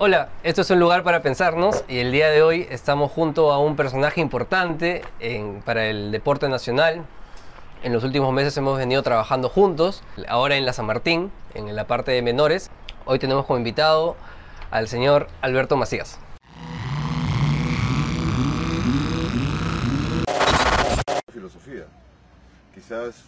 [0.00, 3.58] Hola, esto es un lugar para pensarnos y el día de hoy estamos junto a
[3.58, 5.02] un personaje importante
[5.64, 7.04] para el deporte nacional.
[7.82, 11.88] En los últimos meses hemos venido trabajando juntos, ahora en la San Martín, en la
[11.88, 12.70] parte de menores.
[13.06, 14.14] Hoy tenemos como invitado
[14.70, 16.20] al señor Alberto Macías.
[21.32, 21.86] filosofía,
[22.72, 23.24] quizás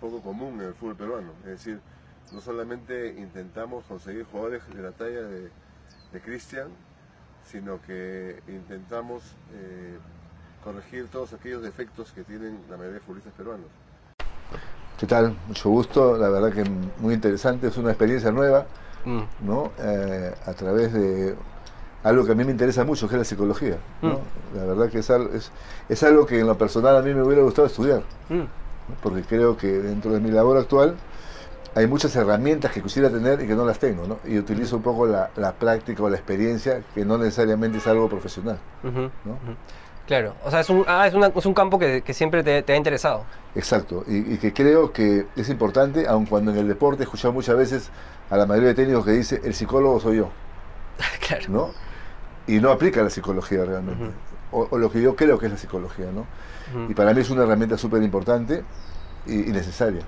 [0.00, 1.32] poco común en el fútbol peruano.
[1.42, 1.80] Es decir,
[2.32, 5.50] no solamente intentamos conseguir jugadores de la talla de,
[6.14, 6.68] de Cristian,
[7.44, 9.22] sino que intentamos
[9.52, 9.98] eh,
[10.62, 13.66] corregir todos aquellos defectos que tienen la mayoría de futbolistas peruanos.
[14.98, 15.36] ¿Qué tal?
[15.48, 16.64] Mucho gusto, la verdad que
[16.98, 18.66] muy interesante, es una experiencia nueva,
[19.04, 19.70] Mm, ¿no?
[19.78, 21.34] Eh, a través de
[22.02, 24.20] algo que a mí me interesa mucho, que es la psicología, ¿no?
[24.54, 25.50] La verdad que es algo, es,
[25.88, 28.46] es algo que en lo personal a mí me hubiera gustado estudiar, mm, ¿no?
[29.02, 30.96] porque creo que dentro de mi labor actual
[31.74, 34.18] hay muchas herramientas que quisiera tener y que no las tengo, ¿no?
[34.24, 38.08] Y utilizo un poco la, la práctica o la experiencia, que no necesariamente es algo
[38.08, 39.32] profesional, ujú, ¿no?
[39.32, 39.56] ujú.
[40.06, 42.62] Claro, o sea, es un, ah, es una- es un campo que, que siempre te,
[42.62, 43.24] te ha interesado.
[43.54, 47.32] Exacto, y, y que creo que es importante, aun cuando en el deporte he escuchado
[47.32, 47.90] muchas veces
[48.30, 50.28] a la mayoría de técnicos que dice, el psicólogo soy yo,
[51.26, 51.44] claro.
[51.48, 51.70] ¿no?
[52.46, 54.04] Y no aplica la psicología realmente,
[54.52, 56.26] o, o lo que yo creo que es la psicología, ¿no?
[56.88, 58.62] Y para mí es una herramienta súper importante
[59.26, 60.02] y, y necesaria.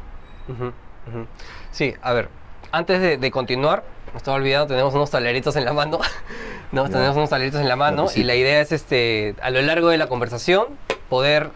[1.72, 2.28] Sí, a ver,
[2.72, 6.00] antes de, de continuar, me estaba olvidando, tenemos unos taleritos en la mano.
[6.72, 6.92] no, Ya.
[6.92, 8.20] tenemos unos taleritos en la mano sí.
[8.20, 10.66] y la idea es este, a lo largo de la conversación
[11.08, 11.50] poder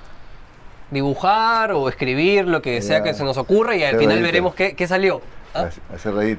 [0.91, 4.75] dibujar o escribir lo que sea que se nos ocurra y al final veremos qué,
[4.75, 5.21] qué salió.
[5.55, 5.63] ¿Ah?
[5.69, 6.39] Hace- Hacer reír.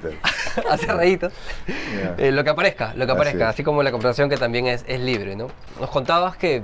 [0.69, 1.33] Hace raditos.
[1.67, 2.15] Ya.
[2.17, 4.99] Eh, lo que aparezca, lo que aparezca, así como la conversación que también es, es
[5.01, 5.47] libre, ¿no?
[5.79, 6.63] Nos contabas que,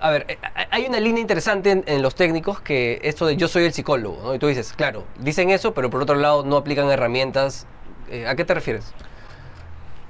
[0.00, 0.38] a ver, eh,
[0.70, 4.20] hay una línea interesante en, en los técnicos que esto de yo soy el psicólogo,
[4.22, 4.34] ¿no?
[4.34, 7.66] Y tú dices, claro, dicen eso, pero por otro lado no aplican herramientas.
[8.10, 8.92] Eh, ¿A qué te refieres?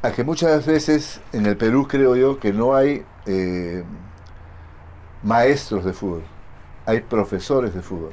[0.02, 3.82] A que muchas veces en el Perú creo yo que no hay eh,
[5.22, 6.22] maestros de fútbol,
[6.86, 8.12] hay profesores de fútbol.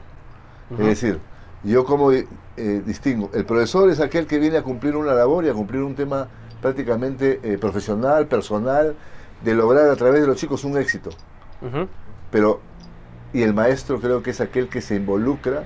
[0.71, 1.19] Es decir,
[1.63, 2.25] yo como eh,
[2.57, 5.95] distingo, el profesor es aquel que viene a cumplir una labor y a cumplir un
[5.95, 6.27] tema
[6.61, 8.95] prácticamente eh, profesional, personal,
[9.43, 11.11] de lograr a través de los chicos un éxito.
[12.31, 12.59] Pero,
[13.33, 15.63] y el maestro creo que es aquel que se involucra,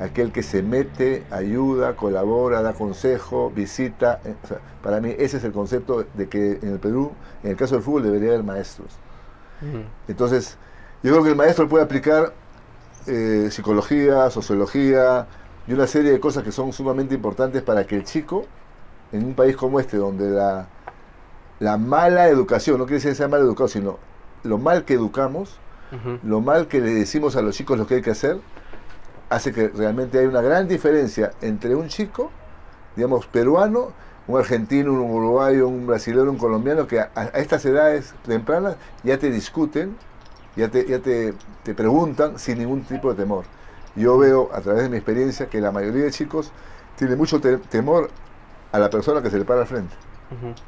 [0.00, 4.20] aquel que se mete, ayuda, colabora, da consejo, visita.
[4.24, 7.12] eh, o sea, para mí ese es el concepto de que en el Perú,
[7.42, 8.98] en el caso del fútbol, debería haber maestros.
[10.08, 10.58] Entonces,
[11.02, 12.32] yo creo que el maestro puede aplicar
[13.06, 15.26] eh, psicología, sociología
[15.68, 18.46] y una serie de cosas que son sumamente importantes para que el chico,
[19.12, 20.66] en un país como este, donde la,
[21.60, 23.98] la mala educación, no quiere decir que sea mal educado, sino
[24.44, 25.58] lo mal que educamos,
[26.22, 28.38] lo mal que le decimos a los chicos lo que hay que hacer,
[29.28, 32.30] hace que realmente hay una gran diferencia entre un chico,
[32.96, 33.92] digamos, peruano,
[34.26, 39.18] un argentino, un uruguayo, un brasileño, un colombiano, que a, a estas edades tempranas ya
[39.18, 39.96] te discuten,
[40.56, 43.44] ya te, ya te, te preguntan sin ningún tipo de temor.
[43.96, 46.50] Yo veo a través de mi experiencia que la mayoría de chicos
[46.96, 48.08] tiene mucho te- temor
[48.70, 49.94] a la persona que se le para al frente.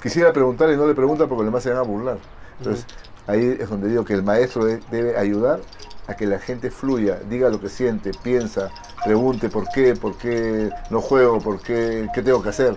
[0.03, 2.19] Quisiera preguntarle y no le preguntan porque además se van a burlar.
[2.59, 2.87] Entonces,
[3.27, 5.61] ahí es donde digo que el maestro de- debe ayudar
[6.07, 8.71] a que la gente fluya, diga lo que siente, piensa,
[9.05, 12.77] pregunte por qué, por qué no juego, por qué, qué tengo que hacer.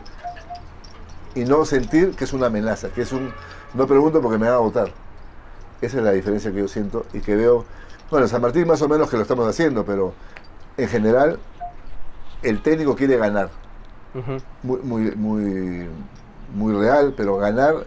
[1.36, 3.32] Y no sentir que es una amenaza, que es un
[3.74, 4.92] no pregunto porque me van a votar.
[5.82, 7.66] Esa es la diferencia que yo siento y que veo.
[8.10, 10.14] Bueno, en San Martín más o menos que lo estamos haciendo, pero
[10.78, 11.38] en general
[12.42, 13.50] el técnico quiere ganar
[14.64, 15.90] muy, muy,
[16.56, 17.86] muy real, pero ganar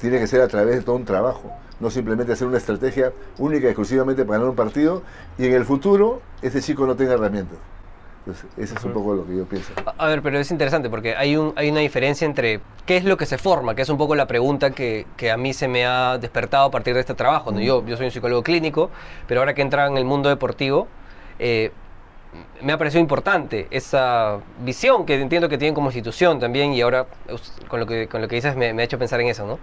[0.00, 1.50] tiene que ser a través de todo un trabajo,
[1.80, 5.02] no simplemente hacer una estrategia única y exclusivamente para ganar un partido
[5.38, 7.58] y en el futuro ese chico no tenga herramientas.
[8.26, 9.72] Entonces, ese es un poco lo que yo pienso.
[9.96, 13.16] A- ver, pero es interesante porque hay, un, hay una diferencia entre qué es lo
[13.16, 15.86] que se forma, que es un poco la pregunta que, que a mí se me
[15.86, 17.52] ha despertado a partir de este trabajo.
[17.52, 17.60] ¿no?
[17.60, 18.90] Yo, yo soy un psicólogo clínico,
[19.26, 20.88] pero ahora que he entrado en el mundo deportivo,
[21.38, 21.70] eh,
[22.60, 27.06] me ha parecido importante esa visión que entiendo que tienen como institución también y ahora
[27.68, 29.46] con lo que, con lo que dices me, me ha hecho pensar en eso.
[29.46, 29.58] ¿no?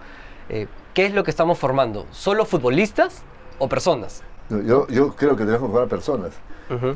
[0.48, 2.06] Eh, ¿Qué es lo que estamos formando?
[2.10, 3.22] ¿Solo futbolistas
[3.58, 4.22] o personas?
[4.48, 6.32] Yo, yo creo que tenemos que formar personas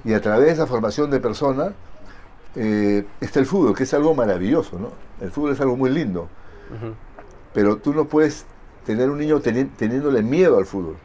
[0.04, 1.72] y a través de esa formación de personas
[2.56, 4.88] eh, está el fútbol, que es algo maravilloso, ¿no?
[5.20, 6.28] El fútbol es algo muy lindo,
[7.52, 8.46] pero tú no puedes
[8.86, 10.96] tener un niño teni- teniéndole miedo al fútbol.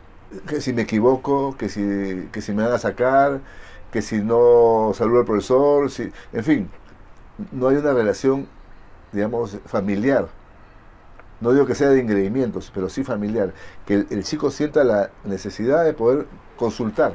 [0.47, 3.39] Que si me equivoco, que si, que si me van a sacar,
[3.91, 6.69] que si no saludo al profesor, si, en fin,
[7.51, 8.47] no hay una relación,
[9.11, 10.27] digamos, familiar.
[11.45, 13.53] No digo que sea de ingredientes, pero sí familiar.
[13.85, 16.25] Que el, el chico sienta la necesidad de poder
[16.57, 17.13] consultar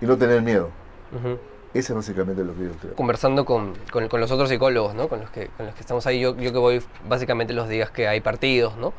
[0.00, 0.68] y no tener miedo.
[1.12, 1.38] ujú.
[1.72, 2.94] Eso es básicamente lo que yo creo.
[2.96, 5.08] Conversando con, con- con los otros psicólogos, ¿no?
[5.08, 7.90] Con los que, con los que estamos ahí, yo, yo que voy básicamente los días
[7.92, 8.92] que hay partidos, ¿no?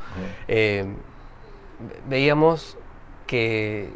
[0.48, 0.86] Eh,
[1.80, 2.78] ve- veíamos
[3.28, 3.90] que,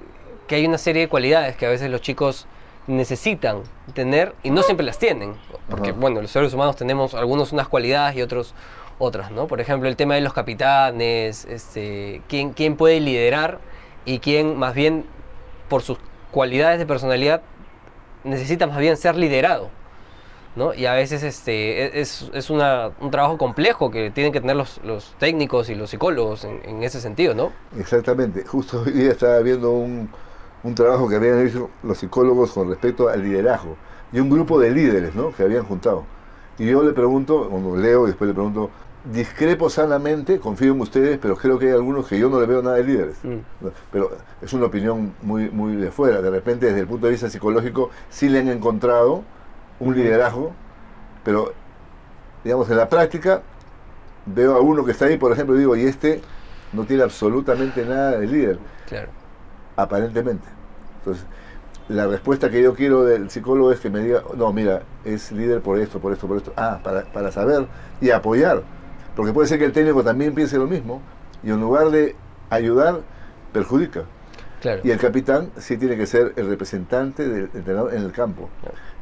[0.48, 2.48] que hay una serie de cualidades que a veces los chicos
[2.88, 3.62] necesitan
[3.94, 5.36] tener y no siempre las tienen.
[5.70, 8.54] Porque, bueno, los seres humanos tenemos algunos unas cualidades y otros
[9.00, 9.48] otras, ¿no?
[9.48, 13.60] Por ejemplo, el tema de los capitanes, este, quién, quién puede liderar
[14.06, 15.06] y quién más bien
[15.70, 15.98] por sus
[16.32, 17.42] cualidades de personalidad
[18.24, 19.70] necesita más bien ser liderado.
[20.56, 20.74] ¿no?
[20.74, 24.56] Y a veces este, e- es, es una- un trabajo complejo que tienen que tener
[24.56, 27.52] los, los técnicos y los psicólogos en, en ese sentido, ¿no?
[27.78, 28.46] Exactamente.
[28.46, 30.10] Justo hoy día estaba viendo un,
[30.64, 33.76] un trabajo que habían hecho los psicólogos con respecto al liderazgo
[34.14, 35.34] y un grupo de líderes ¿no?
[35.34, 36.06] que habían juntado.
[36.58, 38.70] Y yo le pregunto, cuando leo y después le pregunto,
[39.12, 42.62] discrepo sanamente, confío en ustedes, pero creo que hay algunos que yo no le veo
[42.62, 43.18] nada de líderes.
[43.24, 43.68] Mm.
[43.92, 44.12] Pero
[44.42, 46.22] es una opinión muy, muy de fuera.
[46.22, 49.24] De repente, desde el punto de vista psicológico, sí le han encontrado
[49.80, 50.52] un liderazgo,
[51.24, 51.54] pero,
[52.44, 53.42] digamos, en la práctica,
[54.26, 56.22] veo a uno que está ahí, por ejemplo, y digo, y este
[56.74, 59.10] no tiene absolutamente nada de líder, Claro.
[59.76, 60.48] aparentemente.
[61.00, 61.26] Entonces,
[61.88, 65.62] la respuesta que yo quiero del psicólogo es que me diga, no, mira, es líder
[65.62, 66.52] por esto, por esto, por esto.
[66.58, 67.68] Ah, para, para saber
[68.02, 68.64] y apoyar.
[69.16, 71.02] Porque puede ser que el técnico también piense lo mismo
[71.44, 72.16] y en lugar de
[72.50, 73.02] ayudar,
[73.54, 74.04] perjudica.
[74.62, 74.82] Claro.
[74.84, 78.50] Y el capitán sí tiene que ser el representante del entrenador en el campo.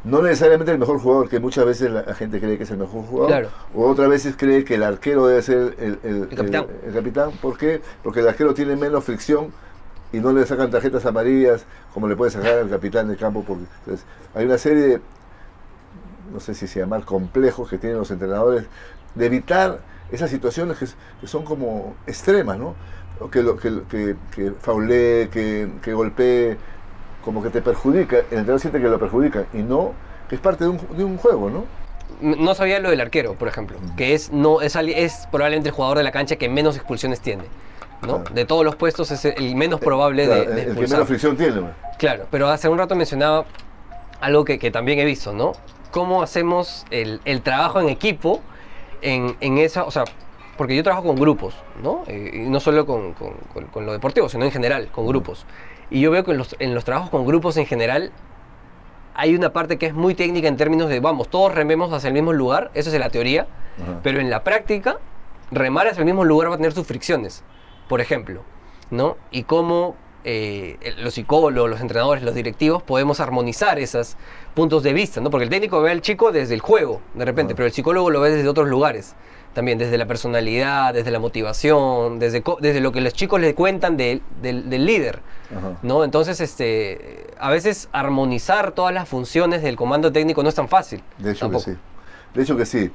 [0.04, 2.78] No necesariamente el mejor jugador, que muchas veces la, la gente cree que es el
[2.78, 3.28] mejor jugador.
[3.30, 3.50] Claro.
[3.74, 6.66] O otras veces cree que el arquero debe ser el, el- El capitán.
[6.84, 7.32] el- el capitán.
[7.42, 7.82] ¿Por qué?
[8.04, 9.54] Porque el arquero tiene menos fricción
[10.12, 13.46] y no le sacan tarjetas amarillas como le puede sacar al capitán del campo.
[13.48, 14.06] Porque, entonces,
[14.36, 15.02] hay una serie de,
[16.34, 18.66] no sé si se llamar complejos que tienen los entrenadores
[19.16, 19.80] de evitar
[20.12, 20.86] esas situaciones que,
[21.22, 22.76] que son como extremas, ¿no?
[23.32, 24.52] Que, lo, que, que, que
[25.32, 26.58] que, que golpee,
[27.24, 29.94] como que te perjudica, el entrenador siente que lo perjudica y no,
[30.28, 31.66] que es parte de un, de un juego, ¿no?
[32.22, 35.98] No sabía lo del arquero, por ejemplo, que es, no, es, es probablemente el jugador
[35.98, 37.44] de la cancha que menos expulsiones tiene.
[38.02, 38.20] ¿no?
[38.20, 38.36] Claro.
[38.36, 40.98] De todos los puestos es el menos probable Claro, de, de el que expulsar.
[40.98, 41.56] menos fricción tiene.
[41.62, 41.70] ¿no?
[41.98, 43.46] Claro, pero hace un rato mencionaba
[44.20, 45.54] algo que, que también he visto, ¿no?
[45.92, 48.42] ¿Cómo hacemos el, el trabajo en equipo
[49.04, 50.04] en, en esa, o sea,
[50.58, 52.04] porque yo trabajo con grupos, ¿no?
[52.08, 55.46] Eh, y no solo con, con- con- con lo deportivo, sino en general, con grupos.
[55.90, 58.12] Y yo veo que en los, en los trabajos con grupos en general
[59.16, 62.14] hay una parte que es muy técnica en términos de, vamos, todos rememos hacia el
[62.14, 63.48] mismo lugar, eso es la teoría,
[63.82, 64.00] Ajá.
[64.02, 64.98] pero en la práctica,
[65.52, 67.44] remar hacia el mismo lugar va a tener sus fricciones,
[67.88, 68.42] por ejemplo,
[68.90, 69.18] ¿no?
[69.30, 74.16] Y cómo eh, los psicólogos, los entrenadores, los directivos podemos armonizar esos
[74.54, 75.30] puntos de vista, ¿no?
[75.30, 78.22] Porque el técnico ve al chico desde el juego, de repente, pero el psicólogo lo
[78.22, 79.16] ve desde otros lugares.
[79.54, 83.98] También desde la personalidad, desde la motivación, desde, desde lo que los chicos le cuentan
[83.98, 85.20] de- del- del líder.
[85.84, 86.04] ¿no?
[86.04, 91.04] Entonces, este, a veces armonizar todas las funciones del comando técnico no es tan fácil.
[91.20, 91.66] De hecho tampoco.
[91.66, 91.78] que sí.
[92.34, 92.92] De hecho que sí.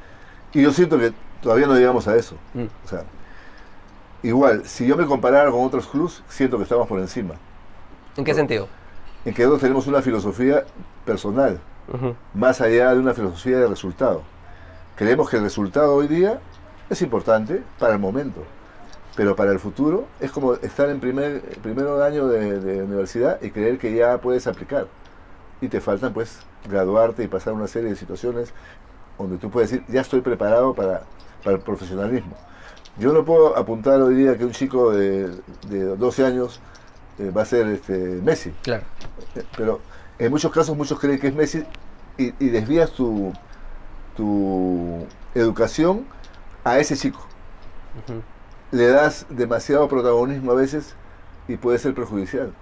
[0.53, 2.35] Y yo siento que todavía no llegamos a eso.
[2.55, 2.65] Mm.
[2.85, 3.05] O sea,
[4.23, 7.35] igual, si yo me comparara con otros clubs, siento que estamos por encima.
[8.17, 8.69] ¿En qué sentido?
[9.25, 10.65] En que nosotros tenemos una filosofía
[11.05, 11.61] personal,
[12.35, 14.23] más allá de una filosofía de resultado.
[14.97, 16.41] Creemos que el resultado hoy día
[16.91, 18.43] es importante para el momento,
[19.17, 23.51] pero para el futuro es como estar en primer primero año de, de universidad y
[23.51, 24.87] creer que ya puedes aplicar.
[25.61, 26.39] Y te faltan pues
[26.69, 28.53] graduarte y pasar una serie de situaciones
[29.19, 31.03] donde tú puedes decir, ya estoy preparado para,
[31.43, 32.37] para el profesionalismo.
[32.99, 35.29] Yo no puedo apuntar hoy día que un chico de,
[35.69, 36.61] de 12 años
[37.19, 38.53] eh, va a ser este, Messi.
[38.63, 38.85] Claro.
[39.37, 39.81] Eh, Pero
[40.19, 41.65] en muchos casos muchos creen que es Messi
[42.17, 43.33] y, y desvías tu,
[44.17, 46.05] tu educación
[46.65, 47.21] a ese chico.
[48.73, 50.95] Le das demasiado protagonismo a veces
[51.47, 52.53] y puede ser perjudicial.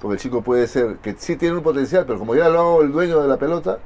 [0.00, 2.82] Porque el chico puede ser que sí tiene un potencial, pero como ya lo hago
[2.82, 3.78] el dueño de la pelota,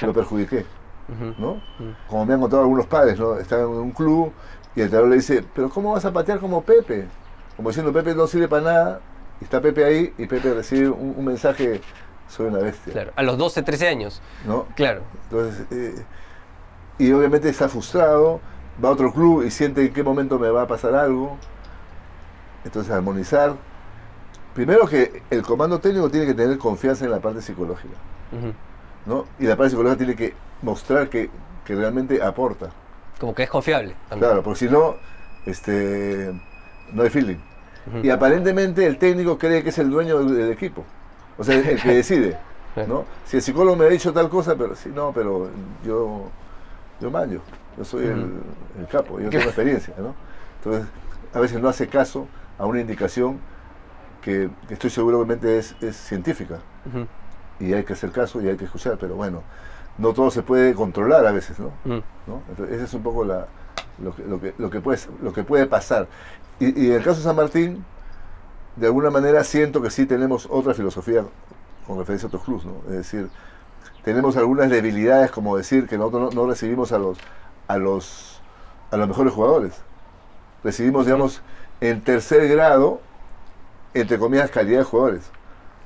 [0.00, 0.64] lo perjudiqué.
[1.38, 1.60] ¿no?
[2.08, 3.36] Como me han contado algunos padres, ¿no?
[3.36, 4.32] Están en un club
[4.76, 7.06] y el entrenador le dice, pero ¿cómo vas a patear como Pepe?
[7.56, 9.00] Como diciendo, Pepe no sirve para nada,
[9.40, 11.80] y está Pepe ahí y Pepe recibe un, un mensaje,
[12.28, 12.92] soy una bestia.
[12.92, 13.12] Claro.
[13.14, 14.20] A los 12, 13 años.
[14.46, 14.66] ¿no?
[14.74, 15.02] Claro.
[15.24, 16.04] Entonces, eh,
[16.98, 18.40] y obviamente está frustrado,
[18.82, 21.36] va a otro club y siente en qué momento me va a pasar algo.
[22.64, 23.54] Entonces, armonizar.
[24.54, 27.94] Primero que el comando técnico tiene que tener confianza en la parte psicológica.
[29.06, 29.26] ¿no?
[29.38, 31.28] Y la parte psicológica tiene que mostrar que,
[31.64, 32.70] que realmente aporta.
[33.24, 33.94] Como que es confiable.
[34.10, 34.28] también.
[34.28, 34.96] Claro, porque si no,
[35.46, 36.30] este,
[36.92, 37.38] no hay feeling.
[38.02, 40.84] Y aparentemente el técnico cree que es el dueño del, del equipo.
[41.38, 42.36] O sea, el que decide.
[42.86, 43.06] ¿no?
[43.24, 45.48] Si el psicólogo me ha dicho tal cosa, pero sí, no, pero
[45.86, 46.24] yo,
[47.00, 47.40] yo manjo,
[47.78, 48.42] yo soy el,
[48.78, 50.14] el capo, yo tengo experiencia, ¿no?
[50.58, 50.86] Entonces,
[51.32, 52.28] a veces no hace caso
[52.58, 53.38] a una indicación
[54.20, 56.58] que, que estoy seguro obviamente es, es científica.
[57.58, 59.42] Y hay que hacer caso y hay que escuchar, pero bueno,
[59.98, 61.68] no todo se puede controlar a veces, ¿no?
[61.84, 62.02] Mm.
[62.26, 62.42] ¿no?
[62.48, 63.46] Entonces, ese es un poco la,
[64.02, 66.08] lo, que, lo, que, lo, que puede, lo que puede pasar.
[66.58, 67.84] Y, y en el caso de San Martín,
[68.76, 71.24] de alguna manera siento que sí tenemos otra filosofía
[71.86, 72.74] con referencia a otros clubes, ¿no?
[72.88, 73.28] Es decir,
[74.04, 77.18] tenemos algunas debilidades, como decir que nosotros no, no recibimos a los,
[77.68, 78.40] a, los,
[78.90, 79.74] a los mejores jugadores.
[80.62, 81.42] Recibimos, digamos,
[81.80, 83.00] en tercer grado,
[83.92, 85.30] entre comillas, calidad de jugadores.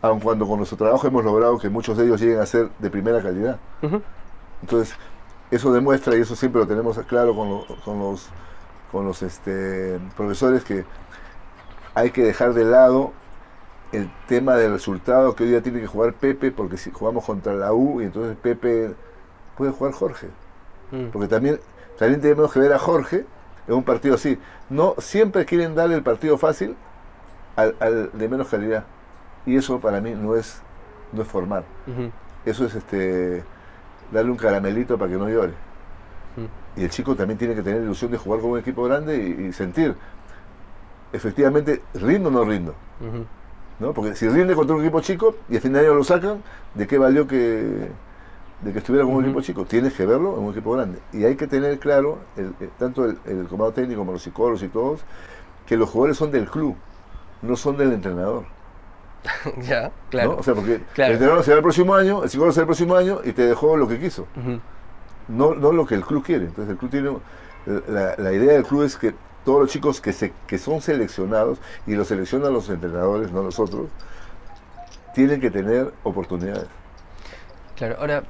[0.02, 2.90] Aun cuando con nuestro trabajo hemos logrado que muchos de ellos lleguen a ser de
[2.90, 3.58] primera calidad.
[4.62, 4.94] Entonces,
[5.50, 8.28] eso demuestra, y eso siempre lo tenemos claro con, lo- con los,
[8.92, 10.84] con los este, profesores, que
[11.94, 13.12] hay que dejar de lado
[13.92, 17.54] el tema del resultado que hoy día tiene que jugar Pepe, porque si jugamos contra
[17.54, 18.94] la U, y entonces Pepe
[19.56, 20.28] puede jugar Jorge.
[20.92, 21.06] Mm.
[21.12, 21.58] Porque también,
[21.98, 23.24] también tenemos que ver a Jorge
[23.66, 24.38] en un partido así.
[24.70, 26.76] No siempre quieren darle el partido fácil
[27.56, 28.84] al, al de menos calidad.
[29.48, 30.60] Y eso para mí no es,
[31.12, 31.64] no es formar.
[32.44, 33.42] Eso es este
[34.12, 35.52] darle un caramelito para que no llore.
[36.76, 39.46] Y el chico también tiene que tener ilusión de jugar con un equipo grande y,
[39.46, 39.94] y sentir,
[41.12, 42.74] efectivamente, rindo o no rindo.
[43.80, 43.92] ¿no?
[43.92, 46.42] Porque si rinde contra un equipo chico y al fin de año lo sacan,
[46.74, 47.88] ¿de qué valió que,
[48.62, 49.64] de que estuviera con un equipo chico?
[49.64, 50.98] Tienes que verlo en un equipo grande.
[51.12, 54.62] Y hay que tener claro, el- el- tanto el, el comando técnico como los psicólogos
[54.62, 55.00] y todos,
[55.66, 56.74] que los jugadores son del club,
[57.42, 58.44] no son del entrenador.
[59.62, 60.32] ya, claro.
[60.32, 60.36] ¿no?
[60.38, 61.10] O sea, porque Claro.
[61.10, 63.76] el entrenador será el próximo año, el psicólogo será el próximo año y te dejó
[63.76, 64.26] lo que quiso.
[64.36, 64.60] Ujú.
[65.28, 66.44] no, no lo que el club quiere.
[66.46, 67.10] Entonces el club tiene
[67.88, 71.58] la, la idea del club es que todos los chicos que se que son seleccionados
[71.86, 73.88] y los seleccionan los entrenadores, no nosotros,
[75.14, 76.66] tienen que tener oportunidades.
[77.76, 78.22] Claro, ahora,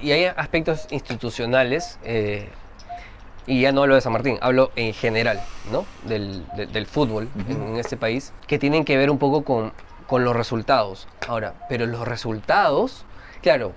[0.00, 2.48] y hay aspectos institucionales, eh,
[3.46, 5.40] y ya no hablo de San Martín, hablo en general,
[5.72, 5.84] ¿no?
[6.06, 9.72] Del, de- del fútbol en, en este país, que tienen que ver un poco con,
[10.08, 11.06] con los resultados.
[11.28, 13.04] Ahora, pero los resultados,
[13.42, 13.72] claro,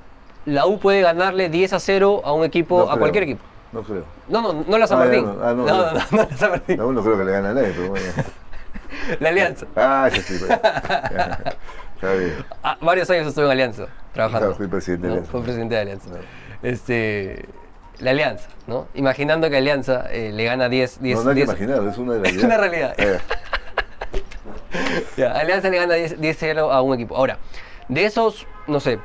[0.46, 3.00] la U puede ganarle 10 a 0 a un equipo, No a creo.
[3.00, 3.44] cualquier equipo.
[3.72, 4.04] No creo.
[4.28, 5.26] No, no, no la San Ah, ya Martín.
[5.26, 5.44] no.
[5.46, 6.80] Ah, no, no, no, no, no la San Martín.
[6.80, 8.06] Aún no creo que le gane a nadie, pero bueno.
[9.20, 9.66] La Alianza.
[9.76, 10.36] Ah, sí, sí.
[10.44, 12.46] Está bien.
[12.64, 14.48] Ah, varios años estuve en Alianza, trabajando.
[14.48, 15.14] Claro, fui presidente de.
[15.14, 15.32] Alianza.
[15.32, 16.10] Fue presidente de Alianza.
[16.64, 17.46] Este,
[18.00, 18.88] la Alianza, ¿no?
[18.96, 21.02] Imaginando que Alianza eh, le gana 10...
[21.02, 22.44] 10 No, no hay que 10 imaginar, es una realidad.
[22.46, 22.94] una realidad.
[22.98, 23.20] Eh,
[25.18, 27.16] Alianza le gana 10 10-0 a un equipo.
[27.16, 27.38] Ahora,
[27.88, 29.00] de esos, no sé,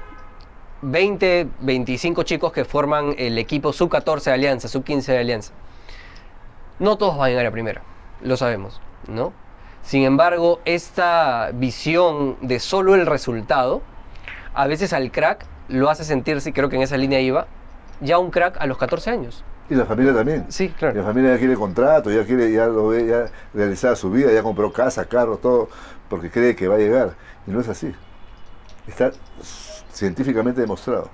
[0.83, 5.53] 20, 25 chicos que forman el equipo sub-14 de Alianza, sub-15 de Alianza,
[6.79, 7.83] no todos van a llegar a primera,
[8.21, 9.33] lo sabemos, ¿no?
[9.83, 13.83] Sin embargo, esta visión de solo el resultado,
[14.53, 17.47] a veces al crack lo hace sentirse, creo que en esa línea iba,
[18.01, 19.45] ya un crack a los 14 años.
[19.69, 20.47] Y la familia también.
[20.49, 21.05] Sí, Y la claro.
[21.05, 24.73] familia ya quiere contrato, ya quiere, ya lo ve, ya realizada su vida, ya compró
[24.73, 25.69] casa, carro, todo,
[26.09, 27.15] porque cree que va a llegar.
[27.47, 27.93] Y no es así.
[28.87, 29.11] Está
[29.93, 31.09] científicamente demostrado.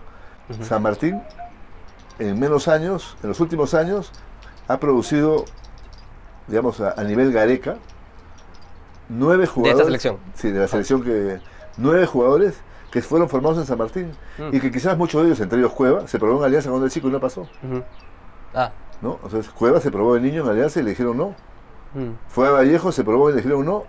[0.62, 1.22] San Martín,
[2.18, 4.12] en menos años, en los últimos años,
[4.68, 5.44] ha producido,
[6.46, 7.76] digamos, a, a nivel Gareca,
[9.08, 9.86] nueve jugadores.
[9.86, 10.18] selección.
[10.34, 11.40] Sí, de la selección que.
[11.78, 14.12] Nueve jugadores que fueron formados en San Martín.
[14.36, 14.54] Mm.
[14.54, 16.92] Y que quizás muchos de ellos, entre ellos Cueva, se probó en Alianza cuando era
[16.92, 17.48] chico y no pasó.
[18.54, 18.70] Ah.
[19.00, 19.18] ¿no?
[19.24, 21.28] Entonces Cueva se probó de niño en Alianza y le dijeron no.
[21.94, 22.10] mm.
[22.28, 23.84] Fue a Vallejo, se probó y le dijeron no.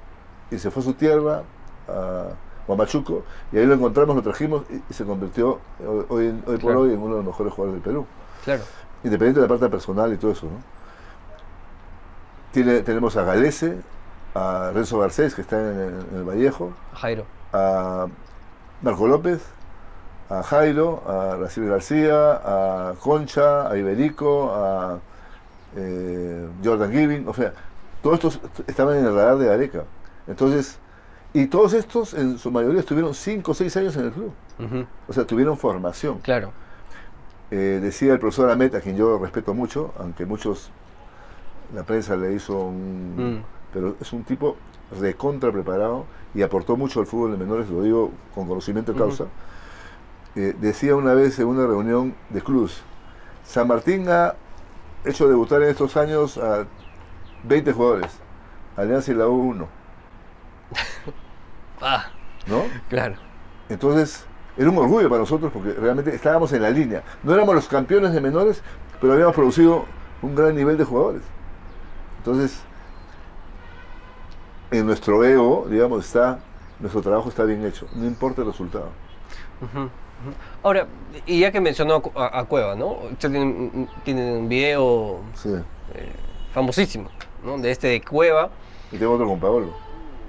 [0.52, 1.44] Y se fue a su tierra,
[1.88, 2.26] a
[2.68, 6.82] Huamachuco, y ahí lo encontramos, lo trajimos y, se convirtió hoy, hoy, hoy por Claro.
[6.82, 8.06] hoy en uno de los mejores jugadores del Perú.
[8.46, 8.64] Claro.
[9.04, 10.62] Independiente de la parte personal y todo eso, ¿no?
[12.52, 13.78] Tiene, tenemos a Galese,
[14.36, 17.26] a Renzo Garcés, que está en, en el Vallejo, Jairo.
[17.52, 18.06] a
[18.82, 19.42] Marco López,
[20.40, 25.00] a Jairo, a Racil García, a Concha, a Iberico, a
[25.76, 27.54] eh, Jordan Giving, o sea,
[28.02, 29.84] todos estos estaban en el radar de Gareca.
[30.28, 30.80] Entonces,
[31.34, 34.34] y todos estos en su mayoría estuvieron 5 o 6 años en el club,
[35.08, 36.20] o sea, tuvieron formación.
[36.20, 36.52] Claro.
[37.52, 40.72] Eh, decía el profesor Amet, a quien yo respeto mucho, aunque muchos,
[41.74, 43.38] la prensa le hizo un...
[43.38, 43.44] Mm.
[43.74, 44.56] Pero es un tipo
[45.00, 49.26] recontra preparado y aportó mucho al fútbol de menores, lo digo con conocimiento de causa.
[50.36, 52.82] Eh, decía una vez en una reunión de Cruz,
[53.44, 54.36] San Martín ha
[55.06, 56.66] hecho debutar en estos años a
[57.44, 58.12] 20 jugadores,
[58.76, 59.68] Alianza y la U 1,
[61.82, 62.06] Ah,
[62.48, 62.64] ¿no?
[62.90, 63.16] claro.
[63.70, 64.26] Entonces,
[64.58, 67.04] era un orgullo para nosotros porque realmente estábamos en la línea.
[67.24, 68.62] No éramos los campeones de menores,
[69.02, 69.86] pero habíamos producido
[70.22, 71.22] un gran nivel de jugadores.
[72.20, 72.62] Entonces,
[74.72, 76.40] en nuestro ego, digamos, está,
[76.80, 78.90] nuestro trabajo está bien hecho, no importa el resultado.
[80.64, 80.88] Ahora,
[81.26, 82.98] y ya que mencionó a a, Cueva, ¿no?
[83.12, 85.50] Usted tiene, un- tiene un video Sí.
[85.50, 86.12] eh,
[86.54, 87.10] famosísimo,
[87.44, 87.58] ¿no?
[87.58, 88.50] De este de Cueva.
[88.92, 89.74] Y tengo otro con Paolo.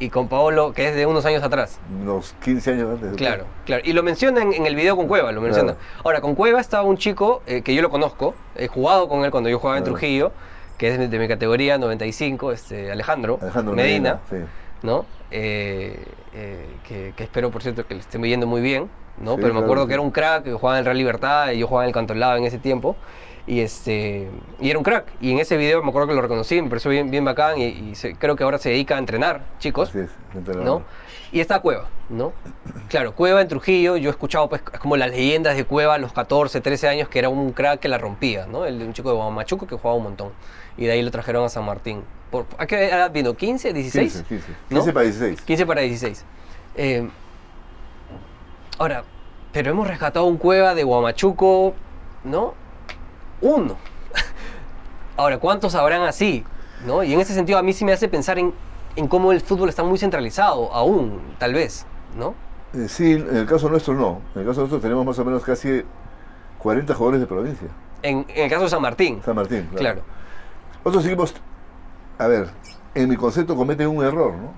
[0.01, 1.79] y con Paolo, que es de unos años atrás.
[2.03, 3.13] Unos 15 años antes.
[3.13, 3.83] de Claro, claro.
[3.87, 5.77] Y lo menciona en, el video con Cueva, lo menciona.
[6.03, 9.31] Ahora, con Cueva estaba un chico eh, que yo lo conozco, he jugado con él
[9.31, 9.85] cuando yo jugaba en.
[9.85, 10.33] Trujillo,
[10.79, 14.49] que es de, mi categoría 95, este, Alejandro, Alejandro Medina, Medina,
[14.83, 15.07] ¿no?
[15.31, 16.05] Eh,
[16.87, 19.35] que, que espero, por cierto, que le esté yendo muy bien, ¿no?
[19.37, 21.59] Sí, Pero me acuerdo que era un crack, que jugaba en el Real Libertad, y
[21.59, 22.97] yo jugaba en el Cantolao en ese tiempo.
[23.47, 24.29] Y, este,
[24.59, 25.05] y era un crack.
[25.21, 27.59] Y en ese video me acuerdo que lo reconocí, me pareció bien, bien bacán.
[27.59, 29.91] Y, y se- creo que ahora se dedica a entrenar chicos.
[29.91, 30.11] Así es.
[30.65, 30.83] ¿no?
[31.31, 32.33] Y está Cueva, ¿no?
[32.89, 36.13] Claro, Cueva en Trujillo, yo he escuchado pues como las leyendas de Cueva a los
[36.13, 38.65] 14, 13 años, que era un crack que la rompía, ¿no?
[38.65, 40.31] El, un chico de Guamachuco que jugaba un montón.
[40.77, 42.03] Y de ahí lo trajeron a San Martín.
[42.31, 43.35] Por, ¿A qué edad vino?
[43.35, 44.13] ¿15, 16?
[44.13, 44.53] 15, 15.
[44.71, 44.77] ¿No?
[44.81, 45.41] 15 para 16.
[45.43, 46.25] 15 para 16.
[46.77, 47.09] Eh,
[48.79, 49.05] ahora,
[49.53, 51.75] pero hemos rescatado un Cueva de Guamachuco,
[52.25, 52.55] ¿no?
[53.41, 53.77] Uno.
[55.17, 56.45] Ahora, ¿cuántos habrán así?
[56.85, 57.03] ¿no?
[57.03, 58.53] Y en ese sentido a mí sí me hace pensar en,
[58.97, 62.35] en cómo el fútbol está muy centralizado, aún, tal vez, ¿no?
[62.75, 64.21] Eh, sí, en el caso nuestro no.
[64.35, 65.85] En el caso nuestro tenemos más o menos casi
[66.59, 67.69] 40 jugadores de provincia.
[68.03, 69.69] En, en el caso de San Martín, San Martín.
[69.75, 70.03] claro.
[70.83, 71.35] Otros equipos,
[72.19, 72.51] a ver,
[72.95, 74.53] en mi concepto cometen un error, ¿no?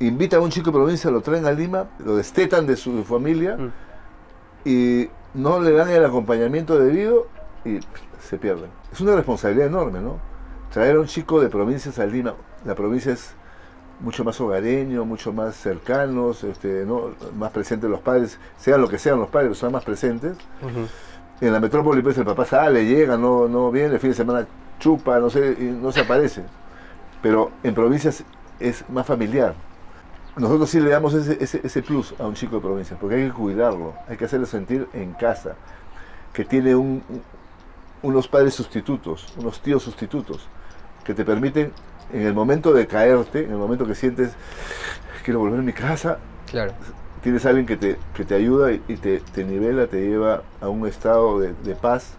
[0.00, 3.56] Invitan a un chico de provincia, lo traen a Lima, lo destetan de su familia
[3.56, 3.72] Mm.
[4.64, 7.26] y no le dan el acompañamiento debido
[7.64, 7.80] y
[8.20, 8.70] se pierden.
[8.92, 10.18] Es una responsabilidad enorme, ¿no?
[10.72, 13.34] Traer a un chico de provincias a Lima, la provincia es
[14.00, 17.10] mucho más hogareño, mucho más cercanos, este, ¿no?
[17.36, 20.36] más presentes los padres, sean lo que sean los padres, son más presentes.
[21.40, 24.46] En la metrópoli, pues el papá sale, llega, no, no viene, el fin de semana
[24.78, 26.44] chupa, no sé, y no se aparece.
[27.22, 28.22] Pero en provincias
[28.60, 29.54] es más familiar.
[30.38, 33.26] Nosotros sí le damos ese, ese, ese plus a un chico de provincia, porque hay
[33.28, 35.54] que cuidarlo, hay que hacerle sentir en casa,
[36.32, 37.22] que tiene un- un-
[38.02, 40.46] unos padres sustitutos, unos tíos sustitutos,
[41.04, 41.72] que te permiten,
[42.12, 44.30] en el momento de caerte, en el momento que sientes,
[45.24, 46.18] quiero volver a mi casa,
[46.50, 46.72] Claro.
[47.22, 50.42] tienes a alguien que te, que te ayuda y, y te, te nivela, te lleva
[50.60, 52.12] a un estado de, de paz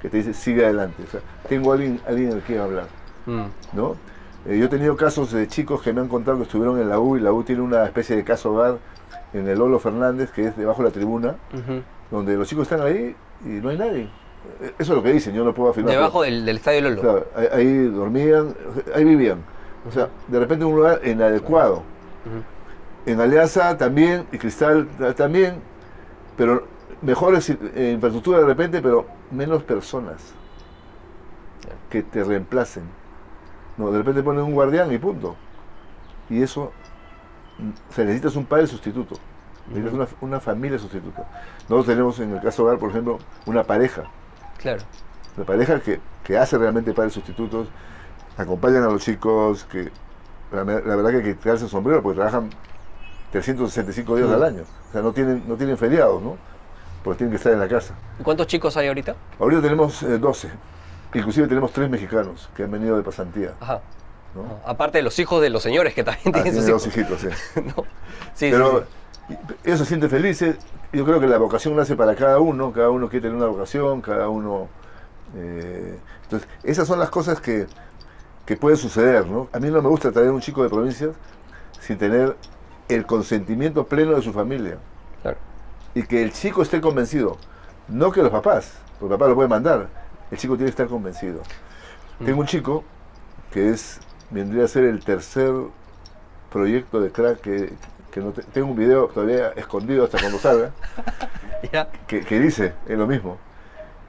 [0.00, 1.02] que te dice sigue adelante.
[1.06, 2.86] O sea, tengo alguien, alguien al que hablar,
[3.26, 3.46] Mm.
[3.72, 3.96] ¿no?
[4.48, 6.98] Eh, yo he tenido casos de chicos que me han contado que estuvieron en la
[7.00, 8.78] U y la U tiene una especie de caso hogar
[9.32, 11.34] en el Lolo Fernández, que es debajo de la tribuna,
[12.10, 14.02] donde los chicos están ahí y no hay nadie.
[14.60, 15.92] Eh, Eso es lo que dicen, yo no puedo afirmar.
[15.92, 17.00] Debajo del, del estadio Lolo.
[17.02, 18.54] Claro, ahí, ahí dormían,
[18.94, 19.38] ahí vivían.
[19.88, 21.82] O sea, de repente en un lugar inadecuado.
[23.06, 25.56] En Alianza también, y Cristal ta- también,
[26.36, 26.66] pero
[27.02, 30.16] mejores eh, infraestructura de repente, pero menos personas
[31.90, 32.82] que te reemplacen.
[33.76, 35.36] No, de repente ponen un guardián y punto.
[36.28, 36.72] Y eso,
[37.90, 39.16] o sea, necesitas un padre sustituto.
[39.68, 41.26] Necesitas una, una familia sustituta.
[41.62, 44.04] Nosotros tenemos en el caso hogar, por ejemplo, una pareja.
[44.58, 44.82] Claro.
[45.36, 47.68] La pareja que, que hace realmente padres sustitutos,
[48.36, 49.90] acompañan a los chicos, que
[50.52, 52.50] la, la verdad que hay que tirarse el sombrero porque trabajan
[53.32, 54.62] 365 días al año.
[54.88, 56.36] O sea, no tienen, no tienen feriados, ¿no?
[57.04, 57.94] Porque tienen que estar en la casa.
[58.18, 59.14] ¿Y ¿Cuántos chicos hay ahorita?
[59.38, 60.50] Ahorita tenemos eh, 12.
[61.14, 63.52] Inclusive tenemos tres mexicanos que han venido de pasantía.
[63.60, 63.80] Ajá.
[64.34, 64.42] ¿no?
[64.64, 66.86] Ah, Aparte de los hijos de los señores que también Ah, tienen sus tienen dos
[66.86, 66.96] hijos.
[66.98, 67.20] hijitos,
[67.54, 67.60] sí.
[67.76, 67.84] ¿no?
[68.34, 68.84] Sí, Pero
[69.28, 70.56] sí, ellos se sienten felices.
[70.92, 72.72] Yo creo que la vocación nace para cada uno.
[72.72, 74.68] Cada uno quiere tener una vocación, cada uno...
[75.36, 77.66] eh, entonces, esas son las cosas que,
[78.44, 79.48] que pueden suceder, ¿no?
[79.52, 81.10] A mí no me gusta traer un chico de provincias
[81.80, 82.36] sin tener
[82.88, 84.78] el consentimiento pleno de su familia.
[85.22, 85.38] Claro.
[85.94, 87.36] Y que el chico esté convencido.
[87.88, 89.88] No que los papás, porque papá lo puede mandar.
[90.30, 91.40] El chico tiene que estar convencido.
[92.24, 92.82] Tengo un chico
[93.52, 95.52] que es vendría a ser el tercer
[96.50, 97.72] proyecto de crack que,
[98.10, 100.70] que no te- tengo un video todavía escondido hasta cuando salga
[101.72, 101.88] Ya.
[102.06, 103.38] que, que dice es lo mismo.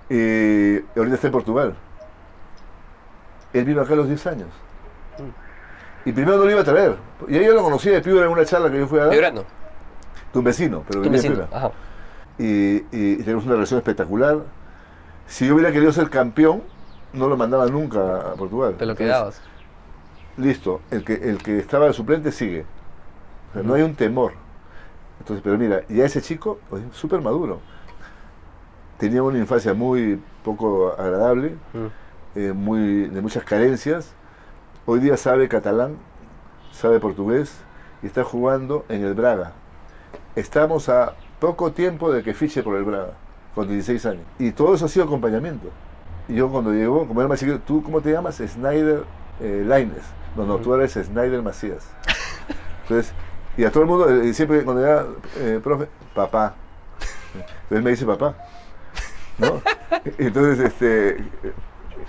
[0.10, 1.76] Y ahorita está en Portugal.
[3.54, 4.48] Él vino acá a los 10 años.
[6.06, 6.96] Y primero no lo iba a traer.
[7.28, 9.12] Y ahí yo lo conocía de Piura en una charla que yo fui a dar.
[9.12, 9.46] Vibrando.
[10.34, 11.36] de un vecino pero Tu vecino.
[11.46, 11.72] Piura
[12.40, 14.38] y- y tenemos una relación espectacular
[15.28, 16.64] si yo hubiera querido ser campeón
[17.14, 19.42] no lo mandaba nunca a Portugal Te lo Entonces, quedabas.
[20.38, 22.66] listo, el que, el que estaba de suplente sigue.
[23.52, 24.34] O sea, No hay un temor.
[25.20, 27.60] Entonces, pero mira, ya ese chico, pues, súper maduro.
[28.98, 31.86] Tenía una infancia muy poco agradable, Mm.
[32.36, 34.14] eh, muy, de muchas carencias.
[34.86, 35.98] Hoy día sabe catalán,
[36.72, 37.58] sabe portugués
[38.02, 39.54] y está jugando en el Braga.
[40.36, 43.14] Estamos a poco tiempo de que fiche por el Braga,
[43.58, 44.22] con 16 años.
[44.38, 45.70] Y todo eso ha sido acompañamiento.
[46.28, 48.36] Y yo cuando llegó, como era más chiquito, ¿tú cómo te llamas?
[48.38, 49.04] Snyder
[49.42, 50.04] eh, Laines.
[50.36, 51.90] No, no, tú eres Snyder Macías.
[52.84, 53.14] Entonces,
[53.58, 55.06] y a todo el mundo, eh, siempre cuando era
[55.38, 56.54] eh, profe, papá.
[57.64, 58.36] Entonces me dice papá.
[59.40, 59.60] ¿no?
[60.20, 61.24] Entonces, este,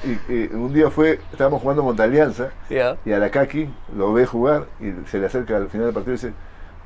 [0.04, 2.98] y, y un día fue, estábamos jugando Monta Alianza Ya.
[3.06, 6.12] y a la Kaki lo ve jugar y se le acerca al final del partido
[6.12, 6.32] y dice,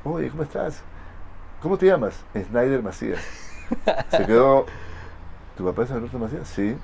[0.05, 0.81] oye, ¿cómo estás?
[1.61, 2.23] ¿Cómo te llamas?
[2.33, 3.19] Snyder Macías.
[4.11, 4.65] Se quedó,
[5.57, 6.47] ¿tu papá es Alberto Macías?
[6.47, 6.75] Sí.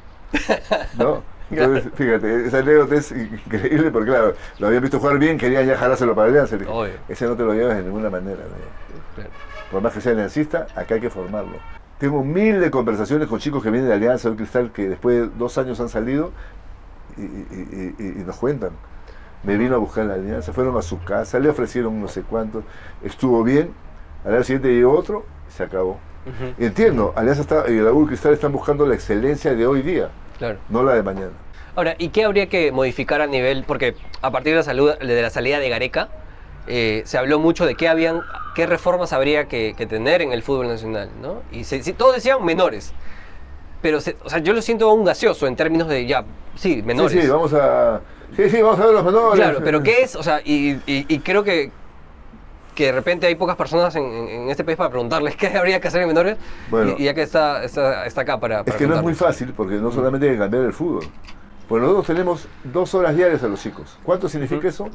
[0.98, 1.22] ¿No?
[1.52, 5.76] Entonces, fíjate, esa anécdota es increíble porque, claro, lo habían visto jugar bien, querían ya
[5.78, 6.58] jalárselo para Alianza.
[7.08, 8.42] Ese no te lo llevas de ninguna manera.
[9.72, 11.58] Por más que sea aliancista, acá hay que formarlo.
[11.98, 15.30] Tengo mil de conversaciones con chicos que vienen de Alianza del Cristal que después de
[15.38, 16.32] dos años han salido
[17.18, 18.72] y, y- y- y- y nos cuentan.
[19.44, 22.64] Me vino a buscar la Alianza, fueron a su casa, le ofrecieron no sé cuántos,
[23.04, 23.72] estuvo bien,
[24.24, 25.98] al día siguiente llegó otro y se acabó.
[26.58, 30.58] Entiendo, Alianza está, y la U Cristal están buscando la excelencia de hoy día, Claro.
[30.70, 31.32] no la de mañana.
[31.76, 33.64] Ahora, ¿y qué habría que modificar a nivel?
[33.66, 36.10] Porque a partir de la, salud, de la salida de Gareca,
[36.68, 38.22] eh, se habló mucho de qué habían,
[38.56, 41.42] qué reformas habría que, que tener en el fútbol nacional, ¿no?
[41.52, 42.94] Y se, todos decían menores.
[43.82, 47.14] Pero, se- o sea, yo lo siento un gaseoso en términos de, ya, sí, menores.
[47.14, 48.02] Sí, sí, vamos a,
[48.36, 49.36] sí, sí, vamos a ver los menores.
[49.40, 50.16] Claro, pero ¿qué es?
[50.18, 51.72] O sea, y, y- y creo que,
[52.80, 55.90] que de repente hay pocas personas en, en- este país para preguntarles qué habría que
[55.90, 56.38] hacer en menores.
[56.72, 56.94] Bueno.
[56.98, 59.54] y, y ya que está, está, está acá para, Es que no es muy fácil
[59.56, 61.04] porque no solamente hay que cambiar el fútbol.
[61.68, 64.00] Pues nosotros tenemos dos horas diarias a los chicos.
[64.04, 64.88] ¿Cuánto significa eso?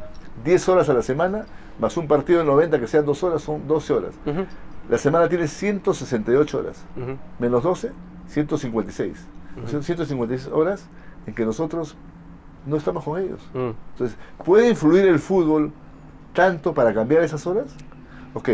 [0.44, 1.44] 10 horas a la semana,
[1.78, 4.14] más un partido de 90 que sean dos horas, son 12 horas.
[4.24, 4.46] Ujú,
[4.88, 6.82] La semana tiene 168 horas.
[6.96, 7.18] ujú.
[7.38, 7.92] Menos 12,
[8.28, 9.26] 156.
[9.62, 10.88] O sea, 156 horas
[11.26, 11.96] en que nosotros
[12.66, 13.40] no estamos con ellos.
[13.52, 13.70] Mm.
[13.92, 15.70] Entonces, ¿puede influir el fútbol
[16.34, 17.74] tanto para cambiar esas horas?
[18.34, 18.50] Ok.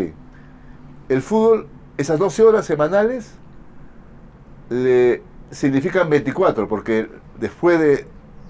[1.08, 1.66] El fútbol,
[1.96, 3.34] esas 12 horas semanales,
[4.68, 8.06] le significan 24, porque después de,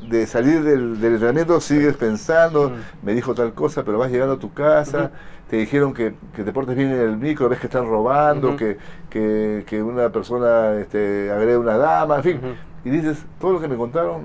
[0.09, 4.39] de salir del, del entrenamiento sigues pensando, me dijo tal cosa, pero vas llegando a
[4.39, 5.11] tu casa,
[5.49, 8.77] te dijeron que, que te portes bien en el micro, ves que están robando, que,
[9.09, 12.41] que, que una persona este, agrede a una dama, en fin.
[12.85, 14.23] Y dices, todo lo que me contaron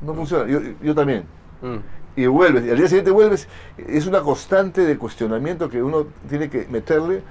[0.00, 0.46] no funciona.
[0.50, 1.24] Yo, yo también
[1.62, 1.76] Mm.
[2.16, 6.48] Y vuelves, y al día siguiente vuelves, es una constante de cuestionamiento que uno tiene
[6.48, 7.22] que meterle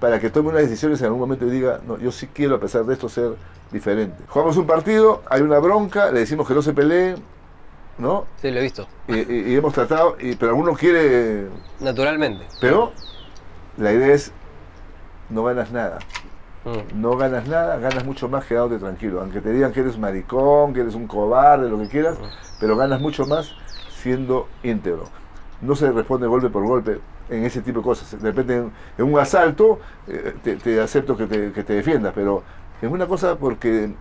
[0.00, 2.60] para que tome unas decisiones en algún momento y diga, no, yo sí quiero a
[2.60, 3.32] pesar de esto ser
[3.70, 4.16] diferente.
[4.28, 7.16] Jugamos un partido, hay una bronca, le decimos que no se peleen,
[7.98, 8.24] ¿no?
[8.40, 8.86] Sí, lo he visto.
[9.08, 11.48] Y, y- y hemos tratado, y, pero alguno quiere,
[11.80, 12.46] Naturalmente.
[12.62, 12.92] pero
[13.76, 14.32] la idea es,
[15.28, 15.98] no ganas nada.
[16.64, 17.00] Mm.
[17.00, 19.20] No ganas nada, ganas mucho más quedándote tranquilo.
[19.20, 22.16] Aunque te digan que eres maricón, que eres un cobarde, lo que quieras,
[22.58, 23.52] pero ganas mucho más
[24.00, 25.04] siendo íntegro.
[25.60, 28.20] No se responde golpe por golpe en ese tipo de cosas.
[28.20, 32.42] De repente en, un asalto eh, te, acepto que te, que te defiendas, pero
[32.82, 33.92] en una cosa porque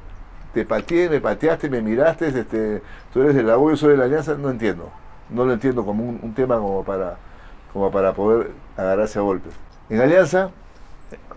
[0.53, 2.81] te pateé, me pateaste, me miraste, este,
[3.13, 4.89] tú eres de la U, yo soy de la Alianza, no entiendo.
[5.29, 7.17] No lo entiendo como un, tema como para,
[7.71, 9.53] como para poder agarrarse a golpes.
[9.89, 10.49] En Alianza,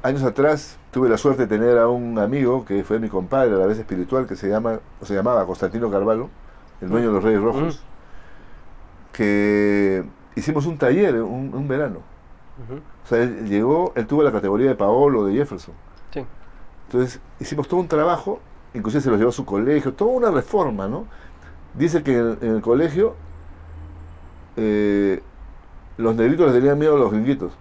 [0.03, 3.59] años atrás, tuve la suerte de tener a un amigo que fue mi compadre, a
[3.59, 6.31] la vez espiritual, que se, llama, se llamaba Constantino Carvalho,
[6.81, 7.85] el dueño de los Reyes Rojos,
[9.13, 11.99] que hicimos un taller, un, un verano.
[13.05, 15.75] O sea, él llegó, él tuvo la categoría de Paolo, de Jefferson.
[16.13, 16.25] Sí.
[16.87, 18.41] Entonces hicimos todo un trabajo,
[18.75, 21.07] inclusive se los llevó a su colegio, toda una reforma, ¿no?
[21.75, 23.15] Dice que en, en el colegio
[24.57, 25.23] eh,
[25.97, 27.53] los negritos les tenían miedo a los gringuitos.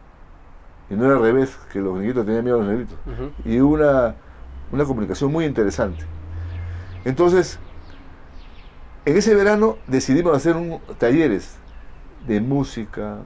[0.90, 2.98] Y no era al revés, que los gringuitos tenían miedo a los negritos.
[3.46, 4.16] Y hubo una,
[4.72, 6.04] una comunicación muy interesante.
[7.06, 7.60] Entonces,
[9.06, 11.58] en ese verano decidimos hacer un, talleres
[12.28, 13.18] de música,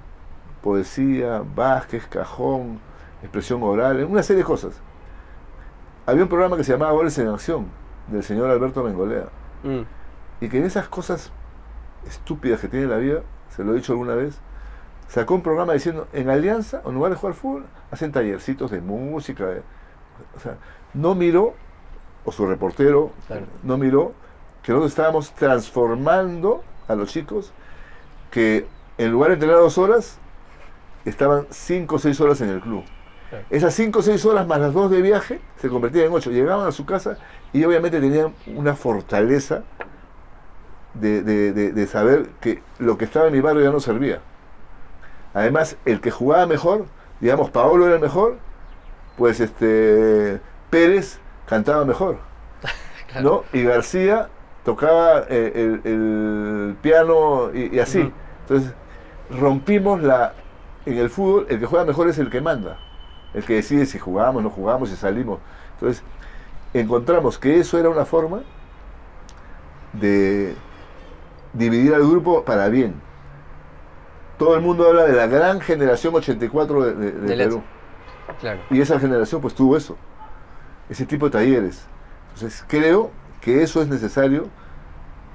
[0.62, 2.80] poesía, Vázquez, cajón,
[3.22, 4.80] expresión oral, una serie de cosas.
[6.06, 7.68] Había un programa que se llamaba Goles en Acción,
[8.08, 9.26] del señor Alberto Mengolea,
[9.64, 9.82] Mm.
[10.42, 11.32] y que en esas cosas
[12.08, 14.38] estúpidas que tiene la vida, se lo he dicho alguna vez,
[15.08, 19.46] sacó un programa diciendo, en Alianza, en lugar de jugar fútbol, hacen tallercitos de música.
[19.48, 19.64] de-
[20.36, 20.56] o sea,
[20.94, 21.54] no miró,
[22.24, 23.46] o su reportero, Claro.
[23.64, 24.14] no miró,
[24.65, 27.51] que nosotros estábamos transformando a los chicos
[28.32, 28.65] que
[28.97, 30.17] en lugar de entrenar dos horas,
[31.06, 32.84] estaban cinco o seis horas en el club.
[33.49, 36.32] Esas cinco o seis horas más las dos de viaje se convertían en ocho.
[36.32, 37.17] Llegaban a su casa
[37.54, 39.63] y obviamente tenían una fortaleza
[40.93, 44.19] de, de- de- de saber que lo que estaba en mi barrio ya no servía.
[45.34, 46.86] Además, el que jugaba mejor,
[47.19, 48.38] digamos, Paolo era el mejor,
[49.17, 52.17] pues este Pérez cantaba mejor.
[53.21, 53.43] ¿no?
[53.54, 54.30] Y García
[54.65, 58.12] tocaba eh, el, el piano y, y así.
[58.41, 58.73] Entonces,
[59.30, 60.34] rompimos la.
[60.86, 62.78] En el fútbol, el que juega mejor es el que manda.
[63.34, 65.39] El que decide si jugamos, no jugamos, si salimos.
[65.75, 66.04] Entonces,
[66.73, 68.41] encontramos que eso era una forma
[69.93, 70.56] de
[71.54, 72.95] dividir al grupo para bien.
[74.38, 77.63] Todo el mundo habla de la gran generación 84 de, de- de Perú.
[78.39, 78.60] Claro.
[78.69, 79.95] Y esa generación pues tuvo eso,
[80.89, 81.86] ese tipo de talleres.
[82.34, 83.12] Entonces creo
[83.46, 84.48] que eso es necesario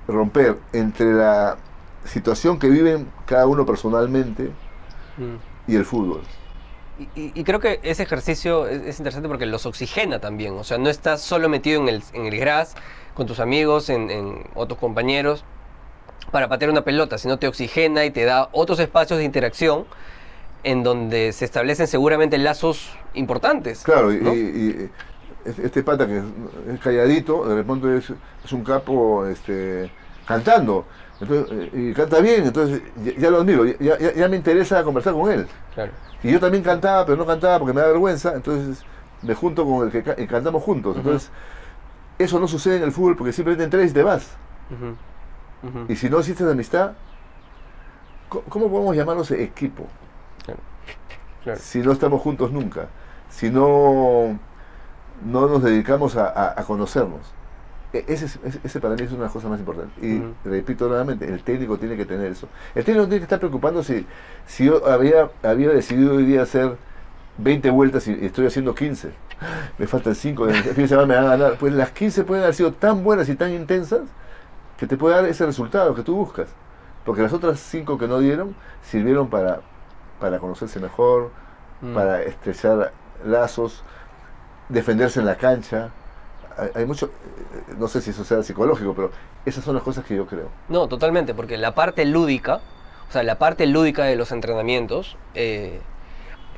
[0.08, 1.56] romper entre la
[2.04, 4.50] situación que viven cada uno personalmente
[5.16, 5.36] Mm.
[5.70, 6.22] y el fútbol.
[7.14, 10.54] Y, y- creo que ese ejercicio es, es interesante porque los oxigena también.
[10.58, 12.74] O sea, no estás solo metido en el, en el gras
[13.14, 15.44] con tus amigos, en, en otros compañeros,
[16.30, 19.84] para patear una pelota, sino te oxigena y te da otros espacios de interacción
[20.62, 23.82] en donde se establecen seguramente lazos importantes.
[23.82, 24.34] Claro, ¿no?
[24.34, 24.90] y- y
[25.44, 28.12] este- pata que es, calladito, de repente es,
[28.44, 29.90] es un capo este,
[30.26, 30.84] cantando.
[31.20, 34.82] Entonces, eh, y canta bien, entonces ya, ya lo admiro, ya, ya- ya me interesa
[34.82, 35.46] conversar con él.
[35.74, 35.92] Claro.
[36.22, 38.84] Y yo también cantaba, pero no cantaba porque me da vergüenza, entonces
[39.22, 40.96] me junto con el que y cantamos juntos.
[40.96, 41.30] Entonces,
[42.18, 44.36] eso no sucede en el fútbol porque simplemente entras y te vas.
[44.70, 45.78] Ujú.
[45.80, 45.92] Ujú.
[45.92, 46.92] Y si no existe la amistad,
[48.28, 49.86] ¿cómo, cómo podemos llamarnos equipo?
[50.44, 50.60] Claro.
[51.44, 51.60] Claro.
[51.62, 52.88] Si no estamos juntos nunca,
[53.28, 54.38] si no,
[55.24, 57.20] no nos dedicamos a, a- a conocernos.
[57.92, 60.02] E- Ese, es- ese, para mí es una cosas más importantes.
[60.02, 62.48] Y repito nuevamente, el técnico tiene que tener eso.
[62.74, 64.06] El técnico tiene que estar preocupando si,
[64.46, 66.76] si yo había, había decidido hoy día hacer
[67.38, 69.10] 20 vueltas y estoy haciendo 15.
[69.78, 71.54] Me faltan 5, el fin de semana me van a ganar.
[71.58, 74.02] Pues las 15 pueden haber sido tan buenas y tan intensas
[74.78, 76.48] que te puede dar ese resultado que tú buscas.
[77.04, 79.60] Porque las otras 5 que no dieron sirvieron para,
[80.20, 81.30] para conocerse mejor,
[81.82, 81.94] Mm.
[81.94, 82.92] para estrechar
[83.24, 83.82] lazos,
[84.70, 85.90] defenderse en la cancha.
[86.74, 87.10] Hay, mucho,
[87.78, 89.10] no sé si eso sea psicológico, pero
[89.44, 90.48] esas son las cosas que yo creo.
[90.68, 92.60] No, totalmente, porque la parte lúdica,
[93.08, 95.80] o sea, la parte lúdica de los entrenamientos, eh,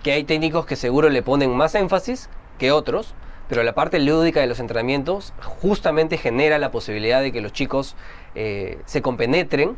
[0.02, 3.14] que hay técnicos que seguro le ponen más énfasis que otros,
[3.48, 7.96] pero la parte lúdica de los entrenamientos justamente genera la posibilidad de que los chicos
[8.34, 9.76] eh, se compenetren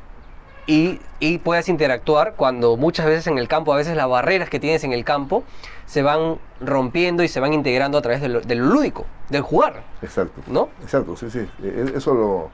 [0.66, 4.58] y, y puedas interactuar cuando muchas veces en el campo, a veces las barreras que
[4.60, 5.44] tienes en el campo
[5.86, 9.42] se van rompiendo y se van integrando a través de lo, de lo lúdico, del
[9.42, 10.40] jugar, Exacto.
[10.46, 10.68] ¿no?
[10.82, 11.46] Exacto, sí, sí.
[11.62, 12.50] Eh, Eso lo,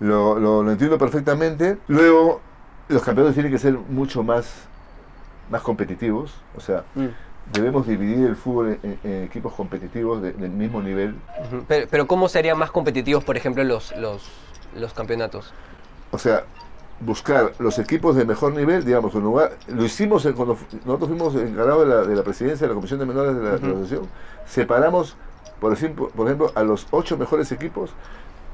[0.00, 1.76] lo, lo- lo entiendo perfectamente.
[1.88, 2.40] Luego,
[2.88, 4.64] los campeones tienen que ser mucho más,
[5.50, 6.34] más competitivos.
[6.56, 6.84] O sea,
[7.52, 11.14] debemos dividir el fútbol en, en equipos competitivos de- del mismo nivel.
[11.68, 14.26] Pero, pero ¿cómo serían más competitivos, por ejemplo, los, los,
[14.74, 15.52] los campeonatos?
[16.10, 16.44] O sea,
[17.00, 21.34] buscar los equipos de mejor nivel, digamos, en lugar, lo hicimos en- cuando nosotros fuimos
[21.36, 23.66] encargados de la, de la presidencia de la Comisión de Menores de la, de la
[23.68, 23.76] Ujú.
[23.78, 24.08] asociación,
[24.46, 25.16] separamos,
[25.60, 27.90] por ejemplo, por ejemplo, a los ocho mejores equipos,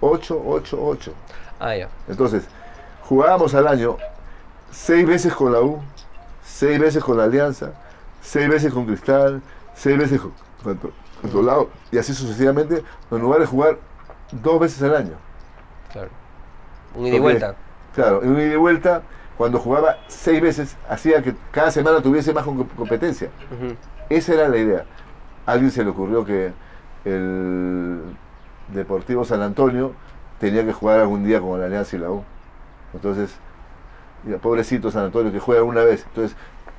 [0.01, 1.13] 8, 8, 8.
[1.61, 1.89] Ah, ya.
[2.09, 2.45] Entonces,
[3.09, 3.97] jugábamos al año
[4.71, 5.81] seis veces con la U,
[6.45, 7.73] seis veces con la Alianza,
[8.21, 9.41] seis veces con Cristal,
[9.75, 10.79] seis veces con, con,
[11.23, 13.79] con Tolao, y así sucesivamente, en lugar de jugar
[14.33, 15.13] dos veces al año.
[15.93, 16.09] Claro.
[16.97, 17.55] Un ida y vuelta.
[17.95, 19.03] Claro, en un ida y vuelta,
[19.39, 23.29] cuando jugaba seis veces, hacía que cada semana tuviese más com- competencia.
[24.09, 24.85] Esa era la idea.
[25.47, 26.53] A alguien se le ocurrió que
[27.05, 28.01] el
[28.73, 29.93] Deportivo San Antonio
[30.41, 32.23] tenía que jugar algún día con la Alianza y la U.
[32.95, 33.35] Entonces,
[34.43, 36.05] pobrecito San Antonio que juega una vez.
[36.09, 36.37] Entonces,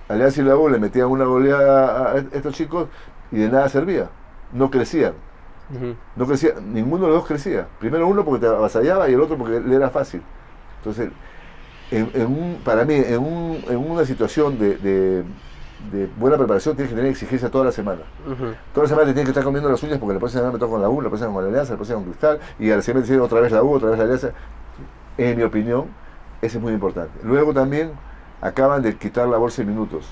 [0.10, 2.88] Alianza y la U le metían una goleada a estos chicos
[3.32, 4.10] y de nada servía.
[4.52, 5.14] No crecían.
[6.16, 7.68] No crecía, ninguno de los dos crecía.
[7.80, 10.22] Primero uno porque te avasallaba y el otro porque le era fácil.
[10.86, 11.10] Entonces,
[11.92, 15.24] en, en un- para mí, en, un- en una situación de, de-
[15.92, 18.02] de buena preparación, tienes que tener exigencia toda la semana.
[18.74, 20.60] Toda la semana te tienes que estar comiendo las uñas porque la próxima semana me
[20.60, 22.76] toca con la U, la próxima con la Alianza, la próxima con Cristal, y a
[22.78, 24.30] la siguiente semana otra vez la U, otra vez la Alianza.
[25.18, 25.86] En mi opinión,
[26.42, 27.12] eso es muy importante.
[27.24, 27.92] Luego también
[28.42, 30.06] acaban de quitar la bolsa de minutos.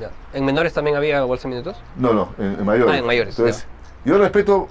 [0.00, 0.10] Ya.
[0.34, 1.82] ¿En menores también había bolsa de minutos?
[1.96, 2.94] No, no, en, en mayores.
[2.94, 3.66] Ah, en mayores, Entonces,
[4.04, 4.68] yo respeto,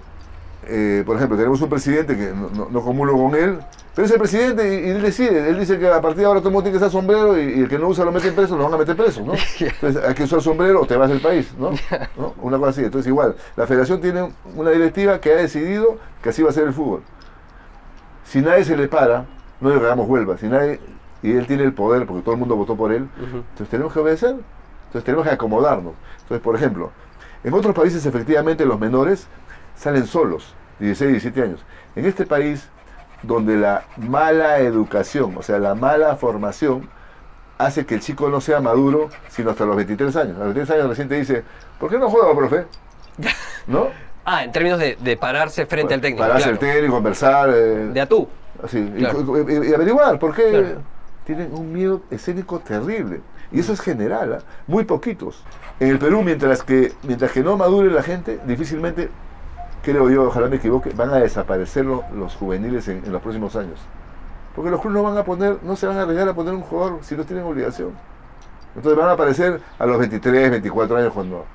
[0.71, 3.59] eh, por ejemplo, tenemos un presidente que no, no, no con él,
[3.93, 5.49] pero es el presidente y, y él decide.
[5.49, 7.59] Él dice que a partir de ahora todo el mundo tiene que usar sombrero y,
[7.59, 9.33] y el que no usa lo mete preso, lo van a meter preso, ¿no?
[9.59, 11.71] Entonces hay que usar sombrero o te vas del país, ¿no?
[12.17, 12.33] ¿No?
[12.41, 12.83] Una cosa así.
[12.83, 16.67] Entonces igual, la federación tiene una directiva que ha decidido que así va a ser
[16.67, 17.01] el fútbol.
[18.23, 19.25] Si nadie se le para,
[19.59, 20.79] no que hagamos huelga, si nadie,
[21.21, 23.99] y él tiene el poder porque todo el mundo votó por él, entonces tenemos que
[23.99, 24.37] obedecer.
[24.91, 25.93] Entonces tenemos que acomodarnos.
[26.23, 26.91] Entonces, por ejemplo,
[27.43, 29.27] en otros países efectivamente los menores
[29.75, 31.59] salen solos, 16, 17 años.
[31.95, 32.67] En este país,
[33.23, 36.89] donde la mala educación, o sea, la mala formación,
[37.57, 40.35] hace que el chico no sea maduro, sino hasta los 23 años.
[40.37, 41.43] A los 23 años recién te dice,
[41.79, 42.65] ¿por qué no juega, profe?
[43.67, 43.87] ¿No?
[44.25, 46.23] Ah, en términos de, de pararse frente al técnico.
[46.23, 46.53] Pararse claro.
[46.53, 47.49] el técnico, conversar.
[47.53, 48.27] eh, De atú.
[48.63, 49.49] Así, y- Claro.
[49.49, 50.81] y, y averiguar por qué Claro.
[51.25, 53.21] tienen un miedo escénico terrible.
[53.51, 54.43] Y eso es general, ¿ah?
[54.67, 55.43] muy poquitos.
[55.79, 59.09] En el Perú, mientras que, mientras que no madure la gente, difícilmente,
[59.83, 63.55] creo yo, ojalá me equivoque, van a desaparecer lo- los juveniles en, en los próximos
[63.55, 63.79] años.
[64.55, 66.61] Porque los clubes no van a poner, no se van a arriesgar a poner un
[66.61, 67.91] jugador si no tienen obligación.
[68.75, 71.45] Entonces van a aparecer a los 23, 24 años cuando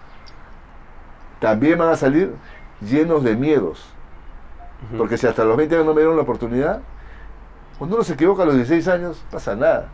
[1.40, 2.32] también van a salir
[2.80, 3.86] llenos de miedos.
[4.98, 6.80] Porque si hasta los 20 años no me dieron la oportunidad,
[7.78, 9.88] Cuando uno se equivoca a los 16 años, pasa nada.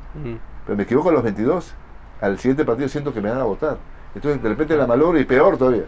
[0.66, 1.74] Pero me equivoco a los 22.
[2.20, 3.76] Al siguiente partido siento que me van a votar.
[4.14, 5.84] Entonces, de repente la malogro y peor todavía.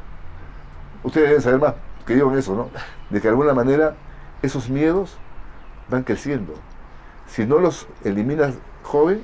[1.04, 1.74] Ustedes deben saber más
[2.06, 2.68] que en eso, ¿no?
[3.10, 3.94] De que de alguna manera
[4.42, 5.16] esos miedos
[5.88, 6.54] van creciendo.
[7.26, 9.22] Si no los eliminas joven,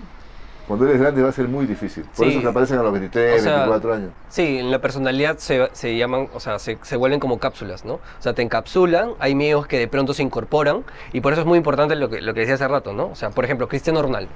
[0.67, 2.05] cuando eres grande va a ser muy difícil.
[2.17, 2.33] Por Sí.
[2.33, 4.11] eso que aparecen a los 23, O sea, 24 años.
[4.29, 7.95] Sí, en la personalidad se, se llaman, o sea, se, se vuelven como cápsulas, ¿no?
[7.95, 11.47] O sea, te encapsulan, hay miedos que de pronto se incorporan y por eso es
[11.47, 13.07] muy importante lo que, lo que decía hace rato, ¿no?
[13.09, 14.31] O sea, por ejemplo, Cristiano Ronaldo.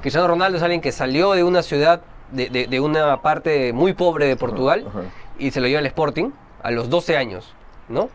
[0.00, 3.92] Cristiano Ronaldo es alguien que salió de una ciudad, de, de- de una parte muy
[3.92, 4.86] pobre de Portugal
[5.38, 6.30] y se lo lleva al Sporting
[6.62, 7.52] a los 12 años,
[7.88, 8.08] ¿no?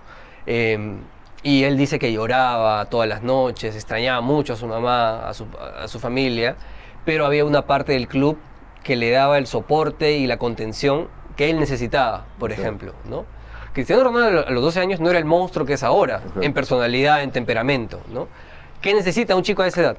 [0.46, 0.96] Eh,
[1.44, 5.46] y él dice que lloraba todas las noches, extrañaba mucho a su mamá, a su,
[5.80, 6.56] a su familia,
[7.06, 8.38] pero había una parte del club
[8.84, 12.60] que le daba el soporte y la contención que él necesitaba, por Sí.
[12.60, 13.26] ejemplo, ¿no?
[13.74, 17.22] Cristiano Ronaldo a los 12 años no era el monstruo que es ahora, en personalidad,
[17.22, 18.28] en temperamento, ¿no?
[18.82, 19.98] ¿Qué necesita un chico de esa edad?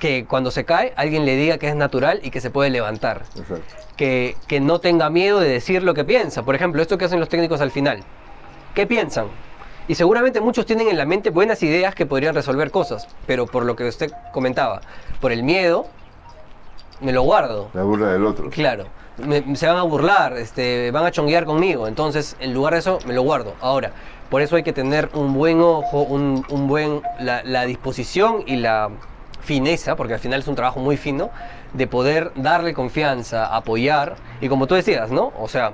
[0.00, 3.22] Que cuando se cae, alguien le diga que es natural y que se puede levantar
[3.96, 6.44] que no tenga miedo de decir lo que piensa.
[6.44, 8.00] Por ejemplo, esto que hacen los técnicos al final.
[8.78, 9.26] ¿Qué piensan?
[9.88, 13.64] Y seguramente muchos tienen en la mente buenas ideas que podrían resolver cosas, pero por
[13.64, 14.82] lo que usted comentaba,
[15.20, 15.86] por el miedo,
[17.00, 17.70] me lo guardo.
[17.74, 18.50] La burla del otro.
[18.50, 18.84] Claro,
[19.16, 23.00] me- se van a burlar, este, van a chonguear conmigo, entonces en lugar de eso
[23.04, 23.54] me lo guardo.
[23.60, 23.90] Ahora,
[24.30, 28.58] por eso hay que tener un buen ojo, un, un buen, la, la disposición y
[28.58, 28.90] la
[29.40, 31.30] fineza, porque al final es un trabajo muy fino,
[31.72, 35.32] de poder darle confianza, apoyar, y como tú decías, ¿no?
[35.36, 35.72] O sea,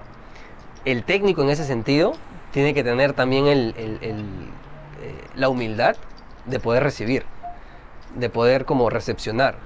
[0.86, 2.14] el técnico en ese sentido
[2.54, 4.20] tiene que tener también el- el- el,
[5.02, 5.96] eh, la humildad
[6.46, 7.24] de poder recibir,
[8.14, 9.56] de poder como recepcionar.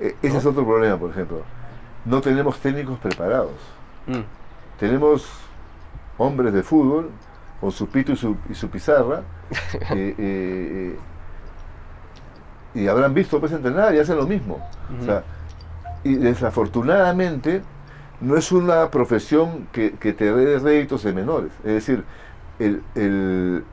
[0.00, 0.38] E- Ese ¿no?
[0.38, 1.42] es otro problema, por ejemplo.
[2.04, 3.50] No tenemos técnicos preparados.
[4.06, 4.20] Mm,
[4.78, 5.28] Tenemos
[6.18, 7.10] hombres de fútbol
[7.60, 9.22] con su pito y su, y su pizarra.
[9.90, 10.96] eh, eh,
[12.74, 14.64] y habrán visto pues entrenar y hacen lo mismo.
[15.00, 15.24] O sea,
[16.04, 17.62] y desafortunadamente
[18.20, 21.50] no es una profesión que, que te dé réditos de menores.
[21.64, 22.04] Es decir,
[22.58, 23.64] el, el-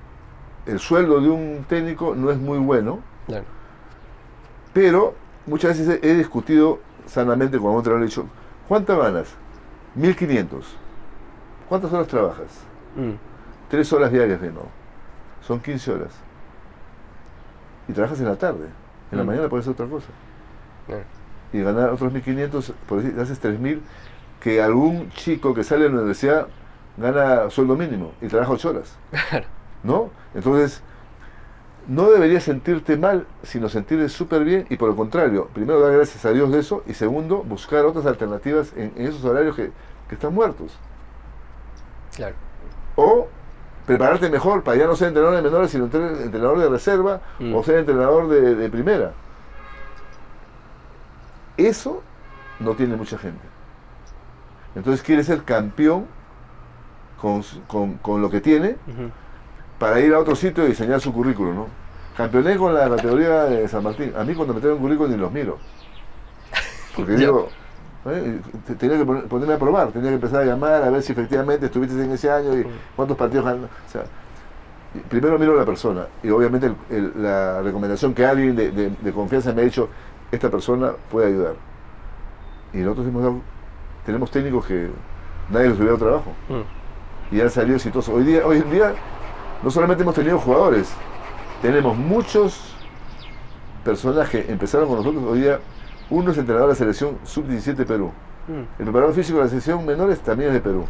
[0.66, 3.44] el sueldo de un técnico no es muy bueno, claro.
[4.74, 5.14] pero
[5.46, 8.26] muchas veces he discutido sanamente con otro, le he dicho,
[8.68, 9.28] ¿cuántas ganas?
[9.96, 10.76] 1500.
[11.68, 12.48] ¿Cuántas horas trabajas?
[12.96, 13.12] Mm,
[13.70, 14.62] Tres horas diarias de no.
[15.42, 16.14] Son 15 horas.
[17.88, 18.68] Y trabajas en la tarde.
[19.12, 19.28] En la Mm.
[19.28, 20.08] mañana puedes hacer otra cosa.
[21.52, 23.82] Y ganar otros 1500, por decir, haces 3000,
[24.40, 26.48] que algún chico que sale de la universidad
[26.98, 28.98] gana sueldo mínimo y trabaja 8 horas.
[29.84, 30.10] ¿No?
[30.34, 30.82] Entonces,
[31.88, 36.24] no deberías sentirte mal, sino sentirte súper bien y por el contrario, primero dar gracias
[36.26, 39.72] a Dios de eso y segundo, buscar otras alternativas en, en esos horarios que,
[40.08, 40.78] que están muertos.
[42.16, 42.36] Claro.
[42.96, 43.28] O
[43.86, 47.54] prepararte mejor para ya no ser entrenador de menores, sino entren- entrenador de reserva Mm.
[47.56, 49.12] o ser entrenador de, de primera.
[51.58, 52.02] Eso
[52.60, 53.42] no tiene mucha gente.
[54.76, 56.06] Entonces quiere ser campeón
[57.24, 58.76] con, con- con lo que tiene
[59.80, 61.68] para ir a otro sitio y diseñar su currículum, ¿no?
[62.18, 64.12] Campeoné con la categoría de San Martín.
[64.18, 65.58] A mí cuando me traen un currículum ni los miro.
[66.96, 67.48] Porque digo,
[68.06, 68.40] ¿eh?
[68.68, 71.14] Te- tenía que poner- ponerme a probar, tenía que empezar a llamar a ver si
[71.14, 73.68] efectivamente estuviste en ese año y cuántos partidos ganaste.
[73.88, 74.04] O sea,
[75.10, 78.90] primero miro a la persona y obviamente el- el- la recomendación que alguien de, de-
[78.90, 79.88] de confianza me ha dicho,
[80.30, 81.56] esta persona puede ayudar.
[82.74, 83.42] Y nosotros hemos dado-
[84.06, 84.90] tenemos técnicos que
[85.50, 86.83] nadie les hubiera dado trabajo Mm,
[87.34, 88.14] y han salido exitosos.
[88.14, 88.94] Hoy día, hoy en día
[89.64, 90.94] no solamente hemos tenido jugadores,
[91.62, 92.76] tenemos muchos
[93.84, 95.24] personas que empezaron con nosotros.
[95.28, 95.60] Hoy día
[96.10, 98.12] uno es entrenador de la selección sub-17 Perú.
[98.48, 98.52] mm.
[98.80, 100.86] El preparador físico de la selección menores también es de Perú.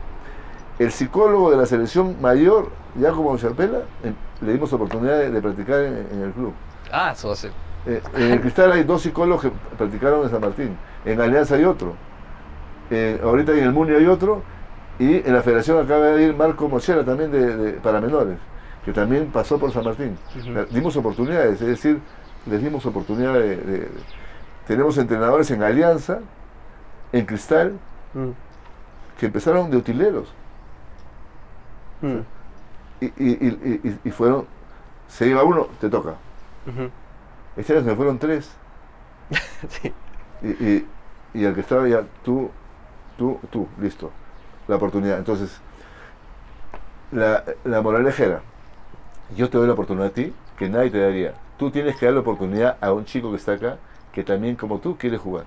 [0.80, 3.80] El psicólogo de la selección mayor, ya como Charpela,
[4.42, 6.52] le dimos oportunidad de, de practicar en, en el club.
[6.92, 7.52] Ah, eso va a ser.
[7.86, 10.76] Eh, en el Cristal hay dos psicólogos que practicaron en San Martín.
[11.06, 11.94] En Alianza hay otro.
[12.90, 14.42] Eh, ahorita en el Muni hay otro.
[15.00, 18.38] Y en la federación acaba de ir Marco Mochera también de, de- para menores,
[18.86, 20.18] que también pasó por San Martín.
[20.72, 22.00] Dimos oportunidades, es decir,
[22.46, 23.88] les dimos oportunidad de,
[24.68, 26.20] Tenemos entrenadores en Alianza,
[27.12, 27.74] en Cristal,
[28.14, 28.30] Mm,
[29.20, 30.32] que empezaron de utileros.
[32.02, 32.20] mm,
[33.02, 34.46] Y, y- y- y- y fueron...
[35.08, 36.14] Se iba uno, te toca.
[37.58, 38.52] Este año se me fueron tres.
[39.68, 39.94] Sí.
[41.34, 42.50] Y el que estaba ya, tú,
[43.18, 44.12] tú, tú, listo.
[44.68, 45.18] La oportunidad.
[45.18, 45.62] Entonces,
[47.12, 48.42] la, la moraleja era,
[49.36, 51.36] yo te doy la oportunidad a ti, que nadie te daría.
[51.58, 53.78] Tú tienes que dar la oportunidad a un chico que está acá,
[54.14, 55.46] que también como tú quiere jugar.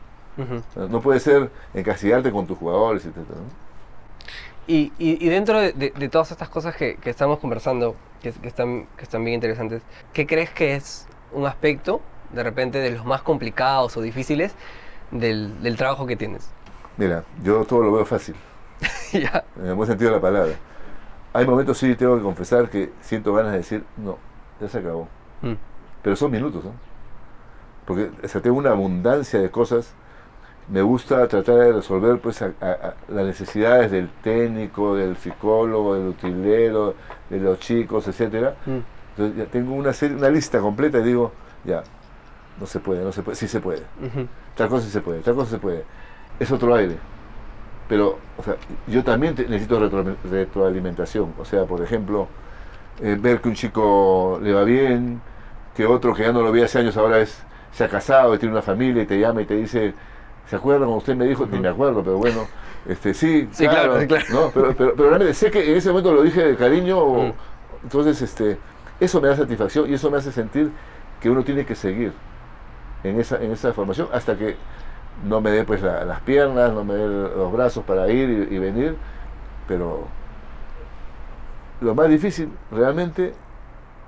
[0.76, 3.36] No puede ser encasillarte con tus jugadores, etc.
[3.36, 3.52] ¿no?
[4.66, 8.32] Y, y- y dentro de, de- de todas estas cosas que, que estamos conversando, que,
[8.32, 12.00] que están, que están bien interesantes, ¿qué crees que es un aspecto
[12.32, 14.54] de repente de los más complicados o difíciles
[15.10, 16.54] del, del trabajo que tienes?
[16.96, 18.34] Mira, yo todo lo veo fácil,
[19.12, 19.44] ya.
[19.60, 20.52] en el buen sentido de la palabra.
[21.32, 24.18] Hay momentos, sí, tengo que confesar que siento ganas de decir, no,
[24.60, 25.08] ya se acabó.
[25.42, 25.52] Mm.
[26.02, 26.72] Pero son minutos, ¿no?
[27.84, 29.92] Porque o sea, tengo una abundancia de cosas.
[30.68, 35.94] Me gusta tratar de resolver pues, a- a- a las necesidades del técnico, del psicólogo,
[35.94, 36.94] del utilero,
[37.30, 38.56] de los chicos, etcétera.
[38.66, 38.78] Mm.
[39.10, 41.32] Entonces ya tengo una, serie, una lista completa y digo,
[41.64, 41.82] ya,
[42.60, 43.80] no se puede, no se puede, sí se puede.
[44.02, 44.26] Ujú.
[44.56, 45.84] Tal cosa sí se puede, tal cosa se puede.
[46.40, 46.96] Es otro aire.
[47.88, 48.56] Pero, o sea,
[48.88, 51.32] yo también necesito retro- retroalimentación.
[51.38, 52.26] O sea, por ejemplo,
[53.00, 55.20] eh, ver que un chico le va bien,
[55.76, 58.38] que otro que ya no lo vi hace años ahora es, se ha casado y
[58.38, 59.94] tiene una familia y te llama y te dice,
[60.48, 61.46] ¿se acuerdan cuando usted me dijo?
[61.46, 62.46] Ni me acuerdo, pero bueno,
[62.88, 64.24] este, sí, Sí, claro, claro.
[64.32, 64.50] ¿no?
[64.54, 67.32] Pero, pero, pero realmente sé que en ese momento lo dije de cariño, o- Mm.
[67.84, 68.56] entonces este,
[68.98, 70.70] eso me da satisfacción y eso me hace sentir
[71.20, 72.12] que uno tiene que seguir
[73.04, 74.56] en esa, en esa formación hasta que
[75.24, 78.54] no me dé pues la- las piernas, no me dé los brazos para ir y,
[78.54, 78.96] y venir,
[79.66, 80.06] pero
[81.80, 83.34] lo más difícil realmente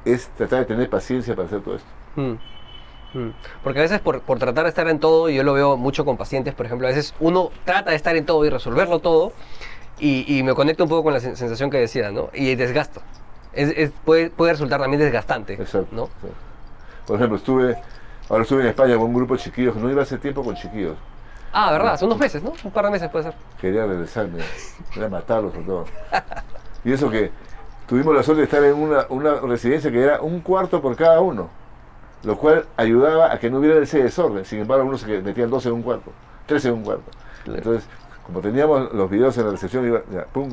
[0.04, 1.88] es tratar de tener paciencia para hacer todo esto.
[2.16, 2.32] Mm.
[3.14, 3.32] Mm.
[3.62, 6.04] Porque a veces por, por tratar de estar en todo, y yo lo veo mucho
[6.04, 9.32] con pacientes, por ejemplo, a veces uno trata de estar en todo y resolverlo todo,
[9.98, 12.28] y, y me conecto un poco con la sen- sensación que decía, ¿no?
[12.34, 13.00] Y desgasta.
[13.52, 16.04] Es, es- puede, puede resultar también desgastante, Exacto, ¿no?
[16.04, 16.28] exacto.
[17.06, 17.76] Por ejemplo, estuve,
[18.28, 20.96] ahora estuve en España con un grupo de chiquillos, no iba hace tiempo con chiquillos.
[21.52, 21.94] Ah, ¿verdad?
[21.94, 22.52] Hace unos meses, ¿no?
[22.62, 23.34] Un par de meses puede ser.
[23.60, 24.42] Quería regresarme,
[24.92, 25.88] quería matarlos a todos.
[26.84, 27.30] Y eso que
[27.86, 31.20] tuvimos la suerte de estar en una, una residencia que era un cuarto por cada
[31.20, 31.48] uno,
[32.22, 34.44] lo cual ayudaba a que no hubiera ese desorden.
[34.44, 36.12] Sin embargo, algunos se metían 12 en un cuarto,
[36.46, 37.10] 13 en un cuarto.
[37.46, 37.88] Entonces,
[38.26, 40.50] como teníamos los videos en la recepción, iba, ya, pum,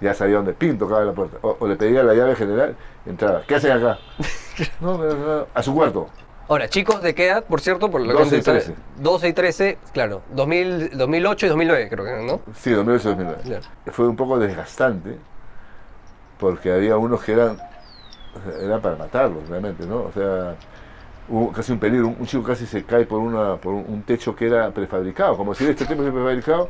[0.00, 1.38] ya sabía dónde, pin, tocaba la puerta.
[1.40, 3.42] O, o le pedía la llave general, entraba.
[3.46, 3.98] ¿Qué hacen acá?
[4.80, 6.08] no, no, no, a su cuarto.
[6.48, 7.90] Ahora, chicos, ¿de qué edad, por cierto?
[7.90, 8.58] Por lo 12 gente y sabe?
[8.60, 8.74] 13.
[8.98, 10.22] 12 y 13, claro.
[10.32, 12.40] 2000, 2008 y 2009, creo que, ¿no?
[12.54, 13.42] Sí, 2008 2009.
[13.44, 13.64] Claro.
[13.86, 15.16] Fue un poco desgastante
[16.38, 17.56] porque había unos que eran,
[18.62, 20.02] eran para matarlos realmente, ¿no?
[20.02, 20.54] O sea,
[21.28, 24.02] hubo casi un peligro, un, un chico casi se cae por, una, por un, un
[24.02, 26.68] techo que era prefabricado, como si este techo es prefabricado,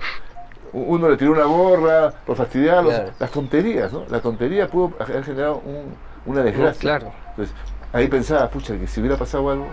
[0.73, 3.11] uno le tiró una gorra por fastidiarlos, Claro.
[3.19, 4.05] las tonterías, ¿no?
[4.09, 6.81] La tontería pudo haber generado un- una desgracia.
[6.81, 7.13] claro.
[7.31, 7.55] Entonces,
[7.97, 9.67] ahí pensaba, pucha, que si hubiera pasado algo,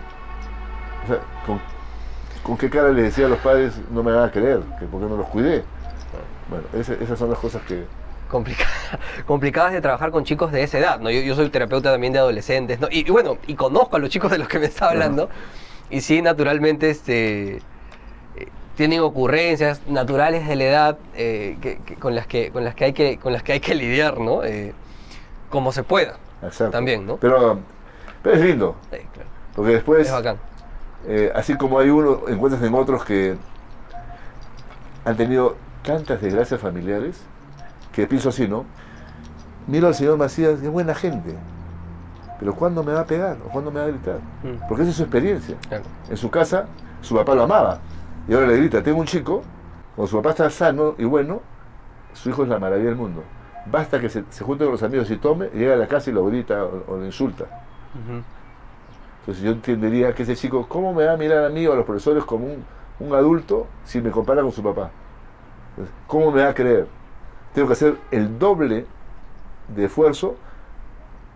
[1.03, 1.59] o sea, ¿con,
[2.43, 4.59] con qué cara les decía a los padres no me van a creer?
[4.79, 5.63] Que porque no los cuidé.
[6.49, 7.85] Bueno, ese- esas son las cosas que...
[8.29, 8.67] Complica-
[9.25, 11.09] complicadas de trabajar con chicos de esa edad, ¿no?
[11.09, 12.87] Yo, yo soy terapeuta también de adolescentes, ¿no?
[12.91, 15.29] Y, y bueno, y conozco a los chicos de los que me está hablando.
[15.89, 17.57] Y sí, naturalmente, este...
[17.57, 17.61] eh,
[18.75, 22.85] Tienen ocurrencias naturales de la edad eh, que- que- con, las que, con, las que
[22.85, 24.43] hay que, con las que hay que lidiar, ¿no?
[24.43, 24.73] Eh,
[25.49, 26.17] como se pueda.
[26.41, 26.71] Exacto.
[26.71, 27.17] También, ¿no?
[27.17, 27.59] Pero,
[28.23, 29.29] pero es lindo, Sí, claro.
[29.55, 30.37] porque después, Es bacán.
[31.07, 33.35] eh, así como hay uno, encuentras en otros que
[35.05, 37.21] han tenido tantas desgracias familiares,
[37.91, 38.65] que pienso así, ¿no?
[39.67, 41.35] Miro al señor Macías, es buena gente,
[42.39, 43.37] pero ¿cuándo me va a pegar?
[43.45, 44.19] ¿O cuándo me va a gritar?
[44.43, 45.55] Mm, Porque esa es su experiencia.
[45.67, 45.83] claro.
[46.09, 46.65] En su casa,
[47.01, 47.79] su papá lo amaba.
[48.27, 49.43] Y ahora le grita, tengo un chico,
[49.95, 51.41] cuando su papá está sano y bueno,
[52.13, 53.23] su hijo es la maravilla del mundo.
[53.65, 56.13] Basta que se, se junte con los amigos y tome, llega a la casa y
[56.13, 57.45] lo grita o, o lo insulta.
[59.19, 61.75] Entonces yo entendería que ese chico, ¿cómo me va a mirar a mí o a
[61.75, 62.63] los profesores como un,
[62.99, 64.91] un adulto si me compara con su papá?
[65.71, 66.87] Entonces, ¿Cómo me va a creer?
[67.53, 68.85] Tengo que hacer el doble
[69.73, 70.35] de esfuerzo,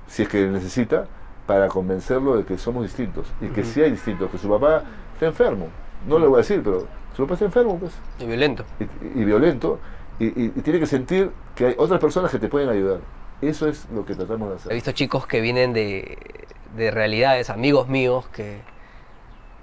[0.07, 1.05] si es que necesita,
[1.45, 3.27] para convencerlo de que somos distintos.
[3.39, 3.69] Y que Ujú.
[3.69, 4.83] sí hay distintos, que su papá
[5.13, 5.67] está enfermo.
[6.07, 6.85] No le voy a decir, pero
[7.15, 8.65] su papá está enfermo, pues, Y violento.
[8.79, 9.79] y, y violento.
[10.19, 12.99] Y, y- y tiene que sentir que hay otras personas que te pueden ayudar.
[13.41, 14.73] Eso es lo que tratamos de He hacer.
[14.73, 16.17] visto chicos que vienen de,
[16.75, 18.59] de realidades, amigos míos, que...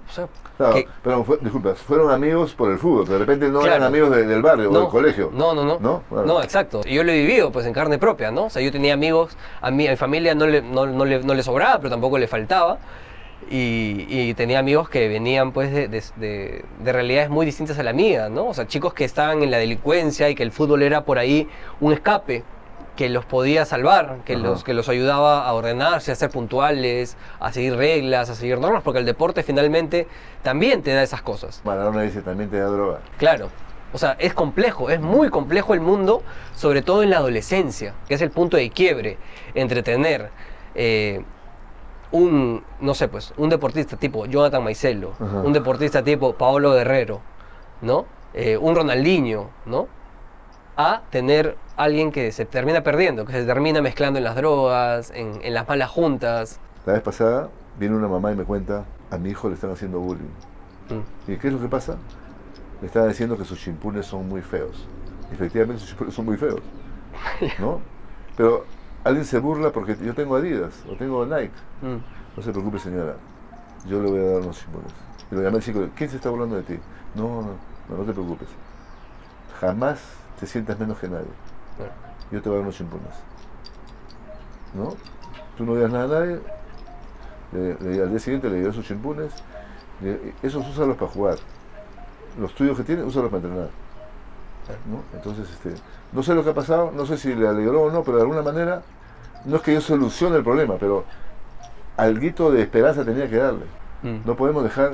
[0.09, 3.59] o sea, Claro, que- pero fue- disculpa, fueron amigos por el fútbol, de repente no
[3.59, 3.75] Claro.
[3.75, 5.29] eran amigos de- del barrio o del colegio.
[5.33, 5.77] No, no, no.
[5.81, 6.03] ¿No?
[6.07, 6.25] Claro.
[6.25, 6.79] No, exacto.
[6.85, 8.45] Y yo lo he vivido pues en carne propia, ¿no?
[8.45, 11.19] O sea, yo tenía amigos, a mi, a mi familia no le, no, no le,
[11.23, 12.77] no le sobraba, pero tampoco le faltaba.
[13.51, 17.83] Y, y tenía amigos que venían pues de, de- de- de realidades muy distintas a
[17.83, 18.47] la mía, ¿no?
[18.47, 21.47] O sea, chicos que estaban en la delincuencia y que el fútbol era por ahí
[21.81, 22.43] un escape
[22.95, 24.43] que los podía salvar, que Ajá.
[24.43, 28.83] los, que los ayudaba a ordenarse, a ser puntuales, a seguir reglas, a seguir normas,
[28.83, 30.07] porque el deporte finalmente
[30.43, 31.61] también te da esas cosas.
[31.65, 32.99] Maradona dice también te da droga.
[33.17, 33.49] Claro.
[33.93, 36.21] O sea, es complejo, es muy complejo el mundo,
[36.53, 39.17] sobre todo en la adolescencia, que es el punto de quiebre
[39.53, 40.31] entre tener
[40.73, 41.23] eh,
[42.11, 45.39] un, no sé, pues, un deportista tipo Jonathan Maicelo, Ajá.
[45.41, 47.21] un deportista tipo Paolo Guerrero,
[47.81, 48.05] ¿no?
[48.33, 49.87] Eh, un Ronaldinho, ¿no?
[50.77, 55.39] A tener alguien que se termina perdiendo, que se termina mezclando en las drogas, en,
[55.41, 56.59] en las malas juntas.
[56.85, 57.49] La vez pasada
[57.79, 60.29] viene una mamá y me cuenta, a mi hijo le están haciendo bullying.
[60.89, 61.31] Mm.
[61.31, 61.97] ¿Y qué es lo que pasa?
[62.81, 64.85] Le están diciendo que sus chimpunes son muy feos.
[65.31, 66.61] Efectivamente, sus chimpunes son muy feos.
[67.59, 67.81] ¿No?
[68.35, 68.65] Pero
[69.03, 71.53] alguien se burla porque yo tengo Adidas o tengo Nike.
[71.81, 71.97] Mm.
[72.35, 73.15] No se preocupe, señora.
[73.87, 74.91] Yo le voy a dar unos chimpunes.
[75.31, 76.79] Y lo llamé al chico, ¿quién se está burlando de ti?
[77.15, 77.53] No, no,
[77.89, 78.47] no, no te preocupes.
[79.59, 79.99] Jamás
[80.39, 81.25] te sientas menos que nadie.
[81.77, 81.91] Claro.
[82.31, 83.09] Yo te voy a dar unos chimpunes.
[84.73, 84.93] ¿No?
[85.57, 86.39] Tú no digas nada a nadie.
[87.53, 89.31] Le- le- al día siguiente le dio sus chimpunes.
[90.01, 91.37] Le- esos úsalos para jugar.
[92.39, 93.69] Los tuyos que tienes, úsalos para entrenar.
[94.89, 95.03] ¿no?
[95.15, 95.75] Entonces, este,
[96.11, 98.23] no sé lo que ha pasado, no sé si le alegró o no, pero de
[98.23, 98.81] alguna manera,
[99.45, 101.05] no es que yo solucione el problema, pero
[101.97, 103.65] alguito de esperanza tenía que darle.
[104.01, 104.21] Mm.
[104.25, 104.93] No podemos dejar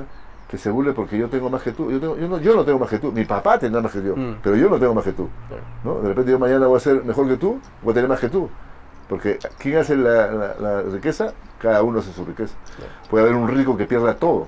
[0.52, 1.90] que se burle porque yo tengo más que tú.
[1.90, 3.10] Yo, tengo- yo, no, yo no tengo más que tú.
[3.10, 4.36] Mi papá tendrá más que yo, Mm.
[4.42, 5.26] pero yo no tengo más que tú.
[5.82, 5.94] ¿no?
[6.02, 8.28] De repente yo mañana voy a ser mejor que tú, voy a tener más que
[8.28, 8.50] tú.
[9.08, 11.32] Porque ¿quién hace la, la- la riqueza?
[11.58, 12.54] Cada uno hace su riqueza.
[13.08, 14.46] Puede haber un rico que pierda todo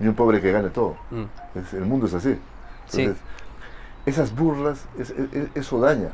[0.00, 0.94] y un pobre que gane todo.
[1.10, 1.24] Mm.
[1.58, 2.38] Es- el mundo es así.
[2.86, 3.00] Sí.
[3.02, 3.22] Entonces,
[4.06, 6.10] esas burlas, es- es- es- eso daña.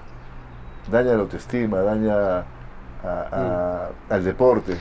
[0.90, 2.44] Daña la autoestima, daña a-
[3.04, 4.12] a- Mm.
[4.14, 4.78] al deporte.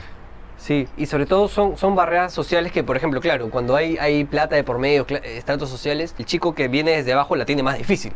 [0.62, 4.24] Sí, y sobre todo son, son barreras sociales que, por ejemplo, claro, cuando hay, hay
[4.24, 7.76] plata de por medio, estratos sociales, el chico que viene desde abajo la tiene más
[7.78, 8.12] difícil.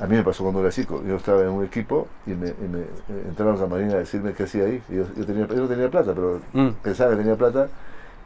[0.00, 1.02] A mí me pasó cuando era chico.
[1.06, 3.98] Yo estaba en un equipo y me, y me- eh, entraron a la marina a
[3.98, 4.82] decirme qué hacía ahí.
[4.88, 6.70] Y yo, yo tenía, yo no tenía plata, pero Mm.
[6.82, 7.68] pensaba que tenía plata.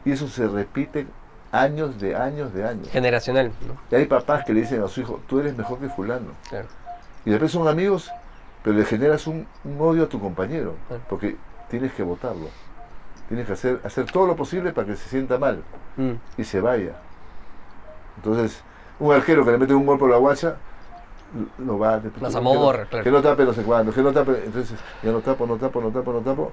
[0.04, 1.04] Y eso se repite
[1.50, 2.88] años de años de años.
[2.90, 3.74] Generacional, ¿no?
[3.90, 6.28] Y hay papás que le dicen a su hijo, tú eres mejor que fulano.
[6.48, 6.68] Claro.
[7.24, 8.08] Y después son amigos,
[8.62, 10.74] pero le generas un, un odio a tu compañero.
[10.86, 11.02] Claro.
[11.08, 11.34] Porque
[11.70, 12.46] tienes que votarlo.
[13.28, 15.62] Tienes que hacer, hacer todo lo posible para que se sienta mal
[15.96, 16.12] Mm.
[16.36, 16.92] y se vaya.
[18.16, 18.62] Entonces,
[19.00, 20.56] un arquero que le mete un gol por la guacha,
[21.58, 23.04] lo va Más que amor, no, claro.
[23.04, 25.80] que no tape no sé cuándo, que no tape, entonces ya no tapo, no tapo,
[25.80, 26.52] no tapo, no tapo.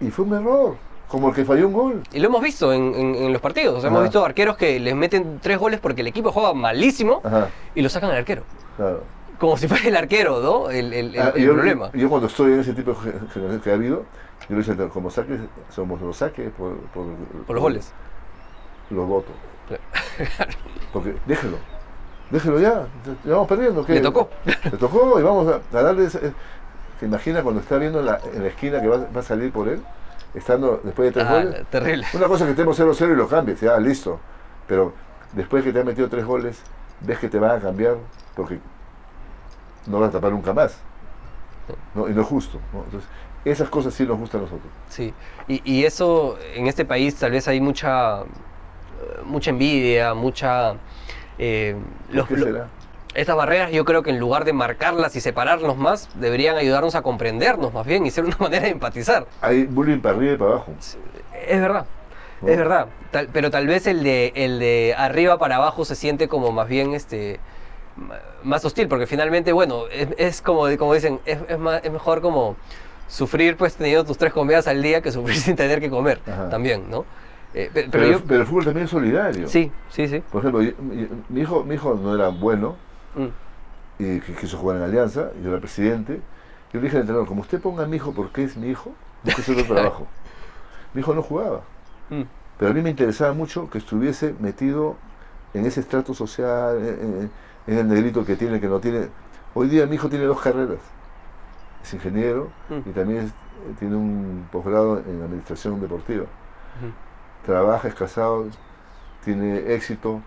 [0.00, 0.76] Y fue un error,
[1.08, 2.02] como el que falló un gol.
[2.12, 3.78] Y lo hemos visto en, en- en los partidos.
[3.78, 7.20] O sea, hemos visto arqueros que les meten tres goles porque el equipo juega malísimo
[7.22, 8.42] Ajá, y lo sacan al arquero.
[8.76, 9.02] claro.
[9.38, 10.68] Como si fuera el arquero, ¿no?
[10.70, 11.90] El, el- el- Ah, el yo, problema.
[11.94, 14.04] yo cuando estoy en ese tipo generación que ha habido,
[14.50, 15.40] yo le digo, como saques,
[15.70, 17.06] somos los saques por, por,
[17.46, 17.92] Por los goles.
[18.90, 19.30] Los voto.
[19.68, 19.82] Claro.
[20.92, 21.56] Porque déjelo,
[22.30, 22.86] déjelo ya,
[23.24, 23.84] ya vamos perdiendo.
[23.86, 23.94] ¿qué?
[23.94, 24.28] Le tocó.
[24.44, 26.04] Le tocó y vamos a, a darle.
[26.06, 26.32] ese-
[26.98, 29.50] ¿Se imagina cuando está viendo en la, en la esquina que va, va a salir
[29.52, 29.82] por él?
[30.34, 31.66] Estando después de tres Ah, goles.
[31.70, 32.06] terrible.
[32.14, 34.20] Una cosa es que estemos 0-0 y lo cambies, ya, listo.
[34.66, 34.92] Pero
[35.32, 36.60] después que te han metido tres goles,
[37.00, 37.96] ves que te van a cambiar
[38.36, 38.58] porque
[39.86, 40.76] no van a tapar nunca más.
[41.94, 42.08] ¿no?
[42.08, 42.58] Y no es justo.
[42.72, 42.84] ¿no?
[42.84, 43.08] Entonces,
[43.44, 44.70] esas cosas sí nos gustan a nosotros.
[44.88, 45.12] Sí,
[45.48, 48.22] y, y eso en este país tal vez hay mucha,
[49.24, 50.74] mucha envidia, mucha...
[51.38, 51.76] eh,
[52.08, 52.68] ¿Por los- qué será?
[53.12, 57.02] estas barreras yo creo que en lugar de marcarlas y separarnos más, deberían ayudarnos a
[57.02, 59.26] comprendernos más bien y ser una manera de empatizar.
[59.40, 60.72] Hay bullying para arriba y para abajo.
[61.48, 61.86] Es verdad,
[62.40, 62.48] ¿no?
[62.48, 62.86] es verdad.
[63.10, 66.68] Tal- pero tal vez el de, el de arriba para abajo se siente como más
[66.68, 67.40] bien este
[68.44, 72.20] más hostil, porque finalmente, bueno, es, es como, como dicen, es, es más- es mejor
[72.22, 72.54] como
[73.10, 76.48] sufrir pues teniendo tus tres comidas al día que sufrir sin tener que comer Ajá.
[76.48, 77.04] también, ¿no?
[77.52, 78.16] Eh, pe- pero, Pero, yo...
[78.18, 79.48] el, pero el fútbol también es solidario.
[79.48, 80.22] Sí, sí, sí.
[80.30, 80.72] Por ejemplo, yo-
[81.28, 82.76] mi, hijo, mi hijo no era bueno
[83.16, 83.26] Mm,
[83.98, 86.20] y que quiso jugar en Alianza, yo era presidente.
[86.72, 88.92] Yo le dije al entrenador, como usted ponga a mi hijo porque es mi hijo,
[89.24, 90.06] busque otro trabajo.
[90.94, 91.62] Mi hijo no jugaba.
[92.10, 92.22] mm,
[92.58, 94.94] Pero a mí me interesaba mucho que estuviese metido
[95.52, 97.30] en ese estrato social, en, en-
[97.66, 99.08] en el negrito que tiene, que no tiene.
[99.54, 100.78] Hoy día mi hijo tiene dos carreras.
[101.82, 102.88] Es ingeniero Mm.
[102.88, 106.22] y también es- tiene un posgrado en administración deportiva.
[106.24, 106.92] ujú.
[107.46, 108.46] Trabaja, es casado,
[109.24, 110.20] tiene éxito.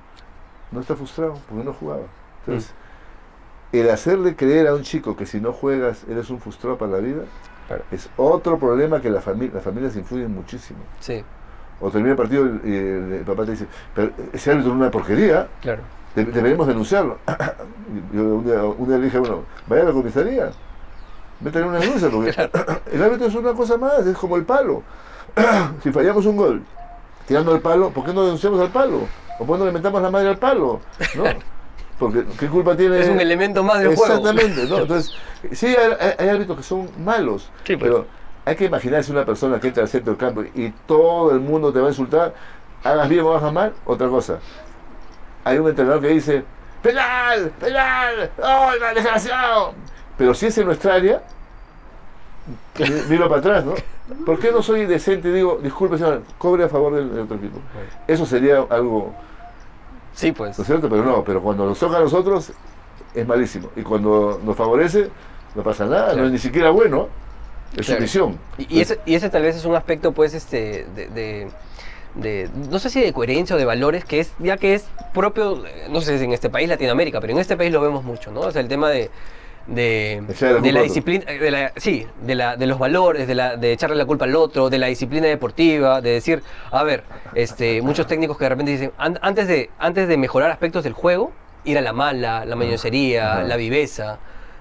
[0.71, 2.01] No está frustrado porque no jugaba.
[2.45, 2.73] Entonces,
[3.71, 6.97] el hacerle creer a un chico que si no juegas eres un frustrado para la
[6.99, 7.23] vida
[7.67, 7.83] Claro.
[7.91, 10.79] es otro problema que la familia, las familias influyen muchísimo.
[10.99, 11.23] Sí,
[11.79, 14.91] O termina el partido y el, el papá te dice, pero ese árbitro es una
[14.91, 15.81] porquería, claro.
[16.15, 17.17] denunciarlo.
[18.13, 20.51] Yo un día, un día le dije, bueno, vaya a la comisaría,
[21.51, 22.29] tener una denuncia, porque
[22.91, 24.83] el árbitro es una cosa más, es como el palo.
[25.83, 26.63] si fallamos un gol
[27.27, 29.07] tirando el palo, ¿por qué no denunciamos al palo?
[29.39, 30.79] ¿O por qué no le metamos la madre al palo?
[31.15, 31.23] ¿No?
[31.99, 32.99] Porque, ¿qué culpa tiene?
[32.99, 34.15] Es un elemento más del juego.
[34.15, 34.79] Exactamente, ¿no?
[34.79, 35.13] Entonces,
[35.51, 37.91] sí, hay, hay- hay árbitros que son malos, Sí, pues.
[37.91, 38.05] pero
[38.45, 41.71] hay que imaginarse una persona que entra al centro del campo y todo el mundo
[41.71, 42.33] te va a insultar,
[42.83, 44.39] hagas bien o hagas mal, otra cosa.
[45.45, 46.43] Hay un entrenador que dice,
[46.81, 47.51] ¡penal!
[47.59, 48.31] ¡penal!
[48.41, 49.73] ¡Oh, desgraciado!
[50.23, 51.21] Pero si es en nuestra área,
[52.79, 53.73] mi- miro para atrás, ¿no?
[54.25, 57.35] ¿Por qué no soy decente y digo, disculpe, señor, cobre a favor del, del otro
[57.35, 57.59] equipo?
[58.07, 59.13] Eso sería algo,
[60.13, 60.57] Sí, pues.
[60.57, 60.87] ¿no es cierto?
[60.87, 62.53] Pero no, pero cuando nos toca a nosotros,
[63.13, 63.69] es malísimo.
[63.75, 65.09] Y cuando nos favorece,
[65.55, 67.09] no pasa nada, no es ni siquiera bueno.
[67.75, 67.97] Es Claro.
[67.99, 68.39] su misión.
[68.57, 71.51] Y, y ese, y ese tal vez es un aspecto, pues, este, de, de-
[72.15, 75.65] de- no sé si de coherencia o de valores, que es, ya que es propio,
[75.65, 78.31] eh, no sé si en este país, Latinoamérica, pero en este país lo vemos mucho,
[78.31, 78.39] ¿no?
[78.39, 79.09] O sea, el tema de,
[79.67, 80.21] de,
[80.73, 83.71] la de disciplina, eh, de la, sí, de, la, de los valores, de, la, de
[83.71, 87.03] echarle la culpa al otro, de la disciplina deportiva, de decir, a ver,
[87.33, 90.93] este, muchos técnicos que de repente dicen, "An- antes de, antes de mejorar aspectos del
[90.93, 91.31] juego,
[91.63, 94.17] ir a la mala, la mañosería, la viveza,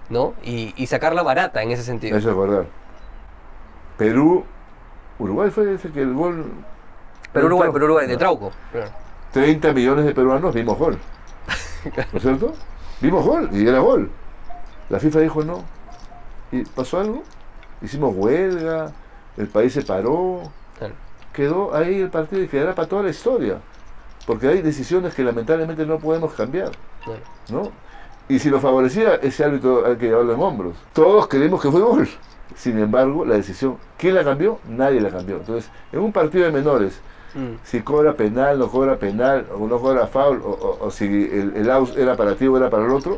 [0.08, 0.34] ¿no?
[0.44, 2.16] Y, y sacarla barata en ese sentido.
[2.16, 2.64] Eso es verdad.
[3.98, 4.44] Perú,
[5.18, 6.46] Uruguay fue ese que el gol.
[7.32, 8.52] Pero Uruguay, pero Uruguay, de Trauco.
[9.32, 10.98] 30 millones de peruanos vimos gol.
[12.12, 12.54] ¿No es cierto?
[13.00, 14.10] Vimos gol y era gol.
[14.90, 15.62] La FIFA dijo no.
[16.50, 17.22] ¿Y pasó algo?
[17.80, 18.92] Hicimos huelga,
[19.36, 20.42] el país se paró,
[20.78, 20.94] Claro.
[21.32, 23.58] quedó ahí el partido y quedará para toda la historia.
[24.26, 26.70] Porque hay decisiones que lamentablemente no podemos cambiar.
[27.04, 27.20] Claro.
[27.50, 27.72] ¿no?
[28.28, 30.76] Y si lo favorecía, ese árbitro hay que llevarlo en hombros.
[30.92, 32.08] Todos creemos que fue gol.
[32.54, 34.58] Sin embargo, la decisión, ¿quién la cambió?
[34.68, 35.36] Nadie la cambió.
[35.38, 37.00] Entonces, en un partido de menores,
[37.34, 37.54] Mm.
[37.64, 41.54] si cobra penal, no cobra penal, o no cobra foul, o, o- o si el,
[41.56, 43.16] el out era para ti o era para el otro,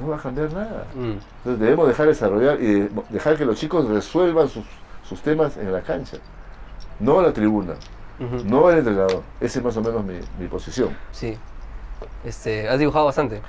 [0.00, 0.86] no va a cambiar nada.
[0.94, 1.10] Mm.
[1.38, 4.64] Entonces debemos dejar desarrollar y de- dejar que los chicos resuelvan sus,
[5.08, 6.16] sus temas en la cancha.
[7.00, 7.74] No la tribuna,
[8.20, 8.44] Ujú.
[8.44, 9.22] no el entrenador.
[9.40, 10.96] Esa es más o menos mi, mi posición.
[11.10, 11.36] Sí.
[12.24, 13.42] Este, has dibujado bastante.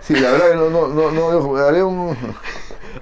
[0.00, 2.16] Sí, la verdad que no, no, no, no, haré un...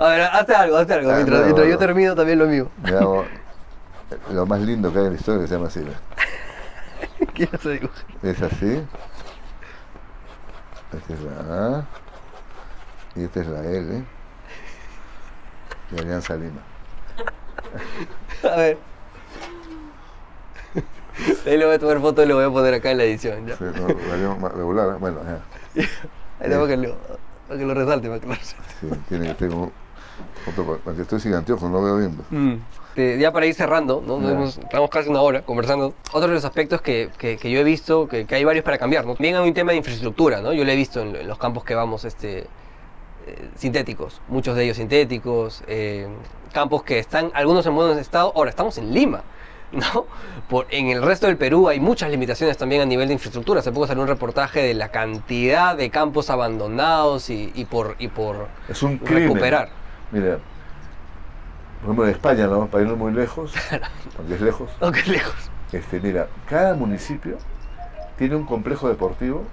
[0.01, 1.11] A ver, hazte algo, hazte algo.
[1.11, 1.73] Ah, mientras no, mientras no.
[1.73, 2.69] yo termino también lo mío.
[2.85, 3.25] Hago
[4.33, 5.81] lo más lindo que hay en la historia que se llama así.
[7.35, 8.05] ¿Qué vas a dibujar?
[8.23, 8.83] Es así.
[10.93, 11.85] Esta es la A.
[13.17, 14.05] Y esta es la L.
[15.91, 16.61] De Alianza Lima.
[18.53, 18.79] A ver.
[21.47, 23.47] Ahí le voy a tomar foto y lo voy a poner acá en la edición.
[23.47, 23.57] ¿ya?
[23.57, 24.97] Sí, no, regular, ¿eh?
[25.01, 25.83] bueno, ya.
[26.41, 26.95] Ahí tengo que lo,
[27.49, 28.65] para que lo resalte, para que lo resalte.
[28.81, 29.73] Sí, tiene que tengo
[30.47, 32.15] otro, porque estoy sin anteojos, no veo bien.
[32.15, 32.27] pues.
[32.31, 32.55] Mm.
[32.97, 34.17] Eh, ya para ir cerrando, ¿no?
[34.29, 35.95] Hemos- estamos casi una hora conversando.
[36.13, 38.79] Otro de los aspectos que, que- que yo he visto, que, que hay varios para
[38.79, 39.15] cambiar, ¿no?
[39.15, 40.53] También hay un tema de infraestructura, ¿no?
[40.53, 42.47] Yo lo he visto en, en los campos que vamos este, eh,
[43.57, 46.09] sintéticos, muchos de ellos sintéticos, eh,
[46.53, 48.33] campos que están, algunos en buen estado.
[48.35, 49.23] Ahora, estamos en Lima,
[49.73, 50.07] ¿no?
[50.49, 53.61] Por, en el resto del Perú hay muchas limitaciones también a nivel de infraestructura.
[53.61, 58.09] Hace poco salió un reportaje de la cantidad de campos abandonados y, y por, y
[58.09, 59.69] por Es un recuperar.
[60.11, 60.39] Mira,
[61.81, 62.67] por ejemplo en España, ¿no?
[62.67, 63.53] para irnos muy lejos,
[64.19, 65.51] aunque es lejos, Oh, qué lejos.
[65.73, 67.37] este, mira, cada municipio
[68.17, 69.45] tiene un complejo deportivo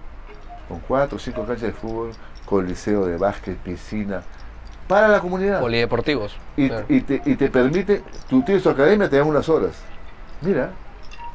[0.68, 2.12] con cuatro o cinco canchas de fútbol,
[2.46, 4.24] coliseo de básquet, piscina,
[4.88, 5.60] para la comunidad.
[5.60, 6.38] Polideportivos.
[6.56, 6.86] Y, claro.
[6.90, 9.76] y te, y te permite, tú tienes tu academia, te dan unas horas.
[10.42, 10.72] Mira,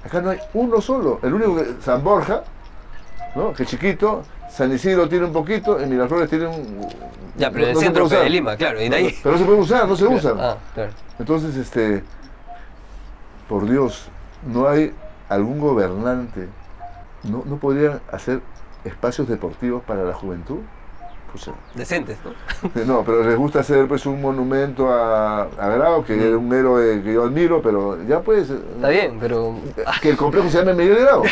[0.04, 1.18] acá no hay uno solo.
[1.22, 2.42] El único que, San Borja,
[3.34, 3.52] ¿no?
[3.52, 6.86] que es chiquito, San Isidro tiene un poquito, y Miraflores tiene un...
[7.36, 9.18] Ya, pero en el no se centro de Lima, claro, y de ahí.
[9.22, 10.36] Pero no se puede usar, no se usan.
[10.38, 10.92] Ah, claro.
[11.18, 12.02] Entonces, este,
[13.48, 14.08] por Dios,
[14.46, 14.92] no hay
[15.28, 16.48] algún gobernante,
[17.22, 18.40] no, no podrían hacer
[18.84, 20.58] espacios deportivos para la juventud.
[21.32, 22.84] Pucha, Decentes, ¿no?
[22.86, 27.00] no, pero les gusta hacer pues un monumento a, a Grau, que era un héroe
[27.04, 28.50] que yo admiro, pero ya pues...
[28.50, 29.54] Está bien, pero.
[30.02, 31.22] Que el complejo se llame Miguel Grau,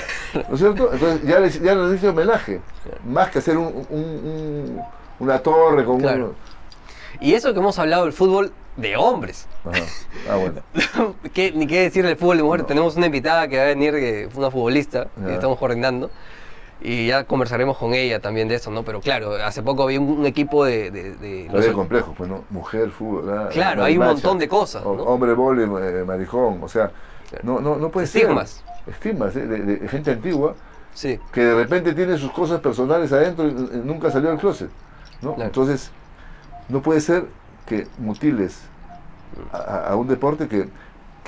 [0.49, 0.93] ¿no es cierto?
[0.93, 2.61] Entonces ya les, ya les dice homenaje,
[3.05, 4.81] más que hacer un, un- un-
[5.19, 6.27] una torre con Claro.
[6.27, 6.35] un...
[7.21, 9.49] Y eso que hemos hablado del fútbol de hombres.
[9.65, 9.83] Ajá.
[10.31, 10.61] Ah, bueno.
[11.35, 12.63] ¿Qué- ni qué decir del fútbol de mujeres.
[12.63, 12.69] No.
[12.69, 16.09] Tenemos una invitada que va a venir, que fue una futbolista, que estamos coordinando.
[16.81, 18.85] Y ya conversaremos con ella también de eso, ¿no?
[18.85, 20.91] Pero claro, hace poco había un, un equipo de.
[20.93, 22.45] de- de- No complejo, pues, ¿no?
[22.51, 23.49] Mujer, fútbol.
[23.51, 24.83] Claro, hay un montón de cosas.
[24.85, 26.91] Hombre, vole, eh, marijón, o sea,
[27.43, 28.63] no, no, no puede Estigmas.
[28.87, 28.95] ser.
[28.95, 29.35] Estigmas.
[29.37, 29.47] ¿eh?
[29.47, 30.55] de, de gente antigua
[30.95, 33.53] Sí, que de repente tiene sus cosas personales adentro y,
[33.85, 34.71] nunca salió del closet,
[35.21, 35.35] ¿no?
[35.35, 35.47] Claro.
[35.49, 35.91] Entonces,
[36.69, 37.25] no puede ser
[37.67, 38.63] que mutiles
[39.53, 40.69] a un deporte que...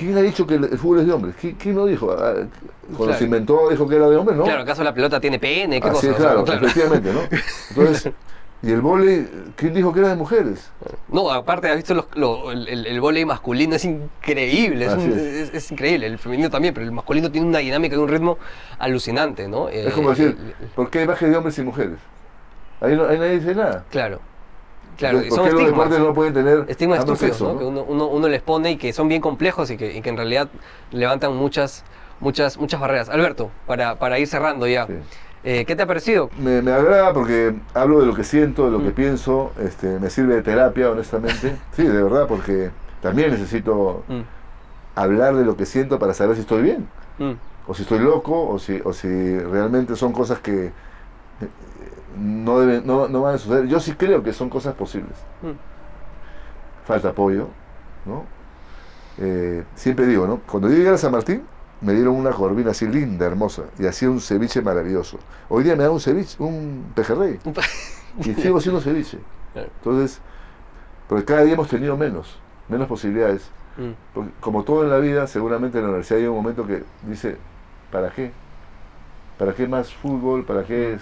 [0.01, 1.35] ¿Quién ha dicho que el, fútbol es de hombres?
[1.39, 2.11] ¿Quién, lo dijo?
[2.13, 2.33] Ah,
[2.87, 3.19] Cuando Claro.
[3.19, 4.45] se inventó dijo que era de hombres, ¿no?
[4.45, 5.79] claro, ¿acaso la pelota tiene pene?
[5.81, 6.07] ¿Qué Así cosa?
[6.09, 7.21] es, O sea, claro, efectivamente, ¿no?
[7.69, 8.13] Entonces,
[8.63, 10.71] y el vóley, ¿quién dijo que era de mujeres?
[11.09, 15.13] No, aparte, has visto los- lo- el, el, vóley masculino, es increíble, es, Así un-
[15.13, 15.19] es.
[15.19, 18.39] es- es increíble, el femenino también, pero el masculino tiene una dinámica y un ritmo
[18.79, 19.69] alucinante, ¿no?
[19.69, 21.99] Es Eh, como decir, el- ¿por qué hay bajes de hombres y mujeres?
[22.81, 23.85] Ahí, no, ahí nadie dice nada.
[23.91, 24.21] claro,
[25.01, 27.57] claro, son ¿Por qué los estigmas, deportes no pueden tener estigmas estúpidos, ¿no?
[27.59, 30.09] Que uno, uno, uno les pone y que son bien complejos y que, y que
[30.11, 30.51] en realidad
[30.91, 31.85] levantan muchas,
[32.21, 33.09] muchas, muchas barreras.
[33.09, 34.95] Alberto, para, para ir cerrando ya, Sí.
[35.43, 36.31] eh, ¿qué te ha parecido?
[36.33, 38.95] Me, me agrada porque hablo de lo que siento, de lo que Mm.
[38.95, 41.59] pienso, este, me sirve de terapia, honestamente.
[41.73, 42.71] Sí, de verdad, porque
[43.01, 44.23] también necesito Mm,
[44.95, 47.37] hablar de lo que siento para saber si estoy bien, mm,
[47.67, 50.75] o si estoy loco, o si, o si realmente son cosas que
[52.21, 53.67] no, deben, no, no van a suceder.
[53.69, 55.29] Yo sí creo que son cosas posibles.
[55.43, 55.59] mm.
[56.85, 57.49] falta apoyo,
[58.05, 58.25] ¿no?
[59.19, 60.41] eh, siempre digo, ¿no?
[60.41, 61.49] Cuando yo llegué a San Martín,
[61.81, 65.25] me dieron una corvina así linda, hermosa, y hacía un ceviche maravilloso.
[65.49, 67.41] Hoy día me dan un ceviche, un pejerrey,
[68.25, 69.27] y sigo haciendo ceviche.
[69.79, 70.23] Entonces,
[71.09, 73.53] porque cada día hemos tenido menos, menos posibilidades.
[73.77, 76.85] Mm, Porque como todo en la vida, seguramente en la universidad hay un momento que
[77.03, 77.43] dice,
[77.91, 78.35] ¿para qué?
[79.37, 80.45] ¿Para qué más fútbol?
[80.45, 80.99] ¿Para qué?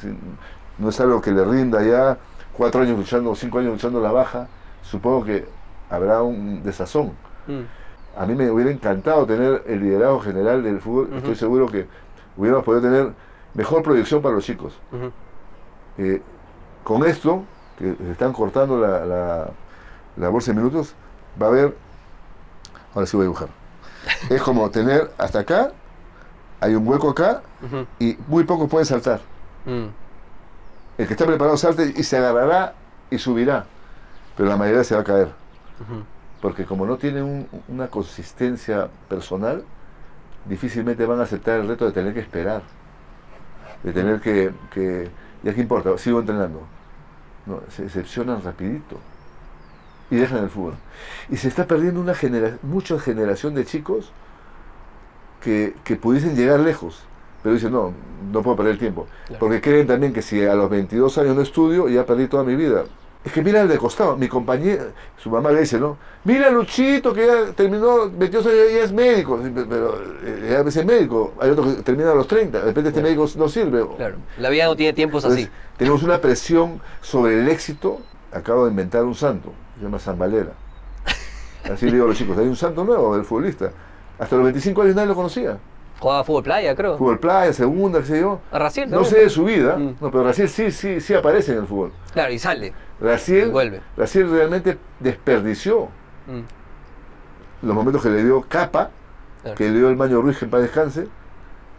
[0.79, 2.19] No es algo que le rinda ya
[2.57, 4.49] cuatro años luchando, cinco años luchando la baja,
[4.83, 5.47] supongo que
[5.91, 7.13] habrá un desazón.
[7.47, 7.63] mm,
[8.17, 11.87] A mí me hubiera encantado tener el liderazgo general del fútbol, estoy seguro que
[12.37, 13.13] hubiéramos podido tener
[13.55, 14.77] mejor proyección para los chicos.
[15.99, 16.23] Eh,
[16.85, 17.45] con esto,
[17.79, 19.51] que se están cortando la, la-
[20.17, 20.95] la bolsa de minutos,
[21.41, 21.77] va a haber.
[22.95, 23.49] Ahora sí voy a dibujar.
[24.31, 25.71] Es como tener hasta acá,
[26.61, 27.43] hay un hueco acá
[28.01, 29.21] y muy pocos pueden saltar.
[30.99, 32.75] El que está preparado salte y se agarrará
[33.11, 33.65] y subirá,
[34.37, 35.29] pero la mayoría se va a caer.
[36.43, 39.65] Porque como no tienen un- una consistencia personal,
[40.45, 42.63] difícilmente van a aceptar el reto de tener que esperar,
[43.83, 45.09] de tener que, que
[45.43, 46.63] ya qué importa, sigo entrenando.
[47.47, 48.99] No, se decepcionan rapidito
[50.11, 50.75] y dejan el fútbol.
[51.31, 54.11] Y se está perdiendo una genera mucha generación de chicos
[55.43, 57.05] que, que pudiesen llegar lejos,
[57.43, 57.93] pero dicen, no,
[58.33, 59.07] no puedo perder el tiempo.
[59.27, 59.39] Claro.
[59.41, 62.57] Porque creen también que si a los 22 años no estudio, ya perdí toda mi
[62.57, 62.85] vida.
[63.25, 64.85] Es que mira el de costado, mi compañera,
[65.17, 65.99] su mamá le dice, ¿no?
[66.25, 71.35] Mira Luchito, que ya terminó, 22 años, ya es médico, pero eh, ya es médico,
[71.41, 73.17] hay otro que termina a los 30, de repente este Claro.
[73.17, 73.85] médico no sirve.
[73.97, 75.49] Claro, la vida no tiene tiempos así.
[75.77, 78.01] Tenemos una presión sobre el éxito,
[78.33, 80.53] acabo de inventar un santo, se llama San Valera.
[81.71, 83.73] Así le digo a los chicos, hay un santo nuevo del futbolista.
[84.19, 85.59] Hasta los 25 años nadie lo conocía.
[86.01, 86.97] Jugaba fútbol playa, creo.
[86.97, 88.41] Fútbol playa, segunda, qué sé yo.
[88.53, 89.97] A Raciel No sé de su vida, Mm.
[90.01, 91.93] no, pero Raciel sí, sí, sí aparece en el fútbol.
[92.13, 92.73] Claro, y sale.
[93.01, 93.81] Raciel, Y vuelve.
[93.97, 95.89] Raciel realmente desperdició
[96.27, 98.91] Mm, los momentos que le dio Capa,
[99.43, 99.57] claro.
[99.57, 101.09] que le dio el Maño Ruiz que en paz descanse,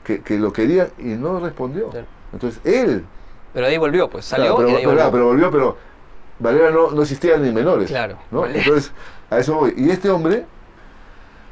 [0.03, 1.89] que, que lo quería y no respondió.
[1.89, 2.07] Claro.
[2.33, 3.05] Entonces él,
[3.53, 4.97] Pero ahí volvió, pues salió claro, pero, y ahí volvió.
[4.97, 5.77] claro, pero volvió, pero
[6.39, 7.89] Valera no, no existía ni en menores.
[7.89, 8.17] Claro.
[8.31, 8.91] Entonces,
[9.29, 9.73] a eso voy.
[9.77, 10.45] Y este hombre,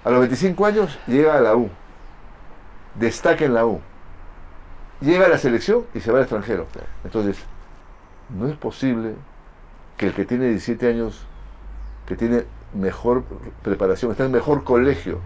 [0.05, 1.69] a los 25 años, llega a la U.
[2.99, 3.79] Destaca en la U.
[5.01, 6.65] Llega a la selección y se va al extranjero.
[7.03, 7.37] Entonces,
[8.29, 9.13] no es posible
[9.97, 11.25] que el que tiene 17 años,
[12.07, 12.43] que tiene
[12.73, 13.23] mejor
[13.63, 15.19] preparación, está en mejor colegio,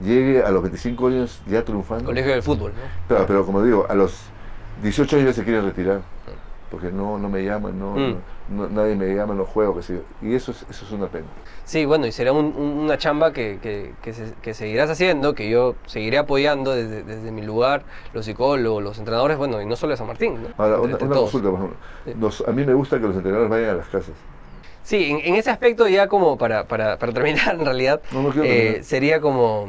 [0.00, 2.06] llegue a los 25 años ya triunfando.
[2.06, 2.72] Colegio del fútbol,
[3.08, 3.26] ¿no?
[3.26, 4.20] Pero como digo, a los
[4.82, 6.00] 18 años ya se quiere retirar.
[6.70, 8.10] Porque no, no me llaman, no, Mm.
[8.10, 8.16] no-
[8.50, 10.28] nadie me llama en los juegos, qué sé yo.
[10.28, 11.26] Y eso es, eso es una pena.
[11.64, 15.34] Sí, bueno, y será un- un- una chamba que, que, que, se- que seguirás haciendo,
[15.34, 19.76] que yo seguiré apoyando desde, desde mi lugar, los psicólogos, los entrenadores, bueno, y no
[19.76, 20.48] solo de San Martín, ¿no?
[20.58, 21.76] Ahora, una, consulta, por ejemplo.
[22.16, 24.14] Nos- a mí me gusta que los entrenadores vayan a las casas.
[24.82, 28.32] Sí, en, en ese aspecto ya como para, para, para terminar en realidad, No, no
[28.42, 29.68] eh, sería como...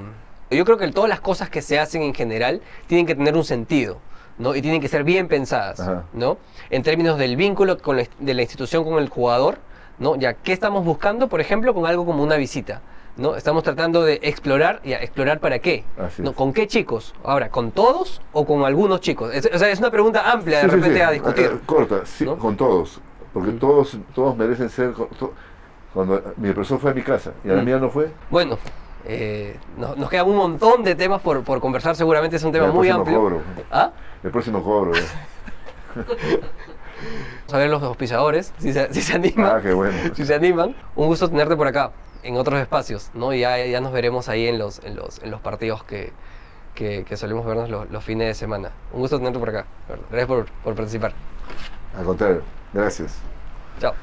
[0.49, 3.45] Yo creo que todas las cosas que se hacen en general tienen que tener un
[3.45, 3.99] sentido,
[4.37, 4.55] ¿no?
[4.55, 6.03] Y tienen que ser bien pensadas, Ajá.
[6.13, 6.37] ¿no?
[6.69, 9.57] En términos del vínculo con la, de la institución con el jugador,
[9.99, 10.15] ¿no?
[10.15, 12.81] Ya, ¿qué estamos buscando, por ejemplo, con algo como una visita?
[13.17, 13.35] ¿No?
[13.35, 15.83] Estamos tratando de explorar, ya, ¿explorar para qué?
[16.19, 16.33] ¿No?
[16.33, 17.13] ¿Con qué chicos?
[17.25, 19.33] Ahora, ¿con todos o con algunos chicos?
[19.33, 21.01] Es- o sea, es una pregunta amplia de Sí, repente sí.
[21.01, 21.45] a discutir.
[21.45, 22.37] Eh, corta, sí, ¿no?
[22.37, 23.01] con todos.
[23.33, 23.59] Porque Mm.
[23.59, 24.93] todos, todos merecen ser.
[24.93, 25.33] to-
[25.93, 27.65] Cuando mi profesor fue a mi casa y a la Mm.
[27.65, 28.57] mía no fue, Bueno,
[29.05, 32.67] eh, nos, nos quedan un montón de temas por, por conversar, seguramente es un tema
[32.67, 33.17] el muy amplio.
[33.19, 33.41] cobro.
[33.71, 33.91] ¿Ah?
[34.23, 34.93] El próximo cobro.
[34.93, 35.01] ya.
[37.47, 39.55] Vamos a ver los auspiciadores, si se, si se animan.
[39.55, 39.97] Ah, qué bueno.
[40.13, 40.75] Si se animan.
[40.95, 41.91] Un gusto tenerte por acá,
[42.23, 43.33] en otros espacios, ¿no?
[43.33, 46.13] Y ya, ya nos veremos ahí en los, en los, en los partidos que,
[46.75, 48.71] que, que solemos vernos los, los fines de semana.
[48.93, 49.65] Un gusto tenerte por acá.
[50.11, 51.13] Gracias por, por participar.
[51.97, 53.17] Al contrario, gracias.
[53.79, 53.93] Chao.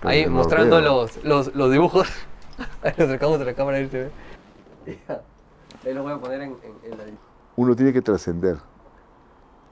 [0.00, 2.08] Pero Ahí mostrando los, los, los dibujos.
[2.82, 4.10] Ahí nos acercamos a la cámara y se ve.
[5.84, 7.04] Ahí los voy a poner en, en- en la...
[7.56, 8.56] Uno tiene que trascender,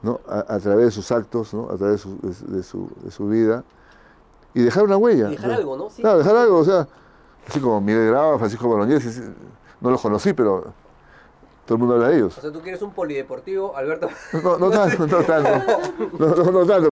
[0.02, 0.20] ¿no?
[0.28, 1.64] A, a través de sus actos, ¿no?
[1.70, 2.18] A través de su,
[2.52, 3.64] de su- de su- vida
[4.54, 5.28] y dejar una huella.
[5.28, 5.54] Y dejar ¿no?
[5.56, 5.90] algo, ¿no?
[5.90, 6.02] Sí.
[6.02, 6.88] Claro, dejar algo, o sea,
[7.48, 9.20] así como Miguel Grava, Francisco sí,
[9.80, 10.72] no los conocí, pero
[11.66, 12.38] todo el mundo habla de ellos.
[12.38, 14.08] O sea, tú quieres un polideportivo, Alberto.
[14.42, 15.50] No, no tanto, no tanto.
[16.18, 16.86] No, no, no tanto.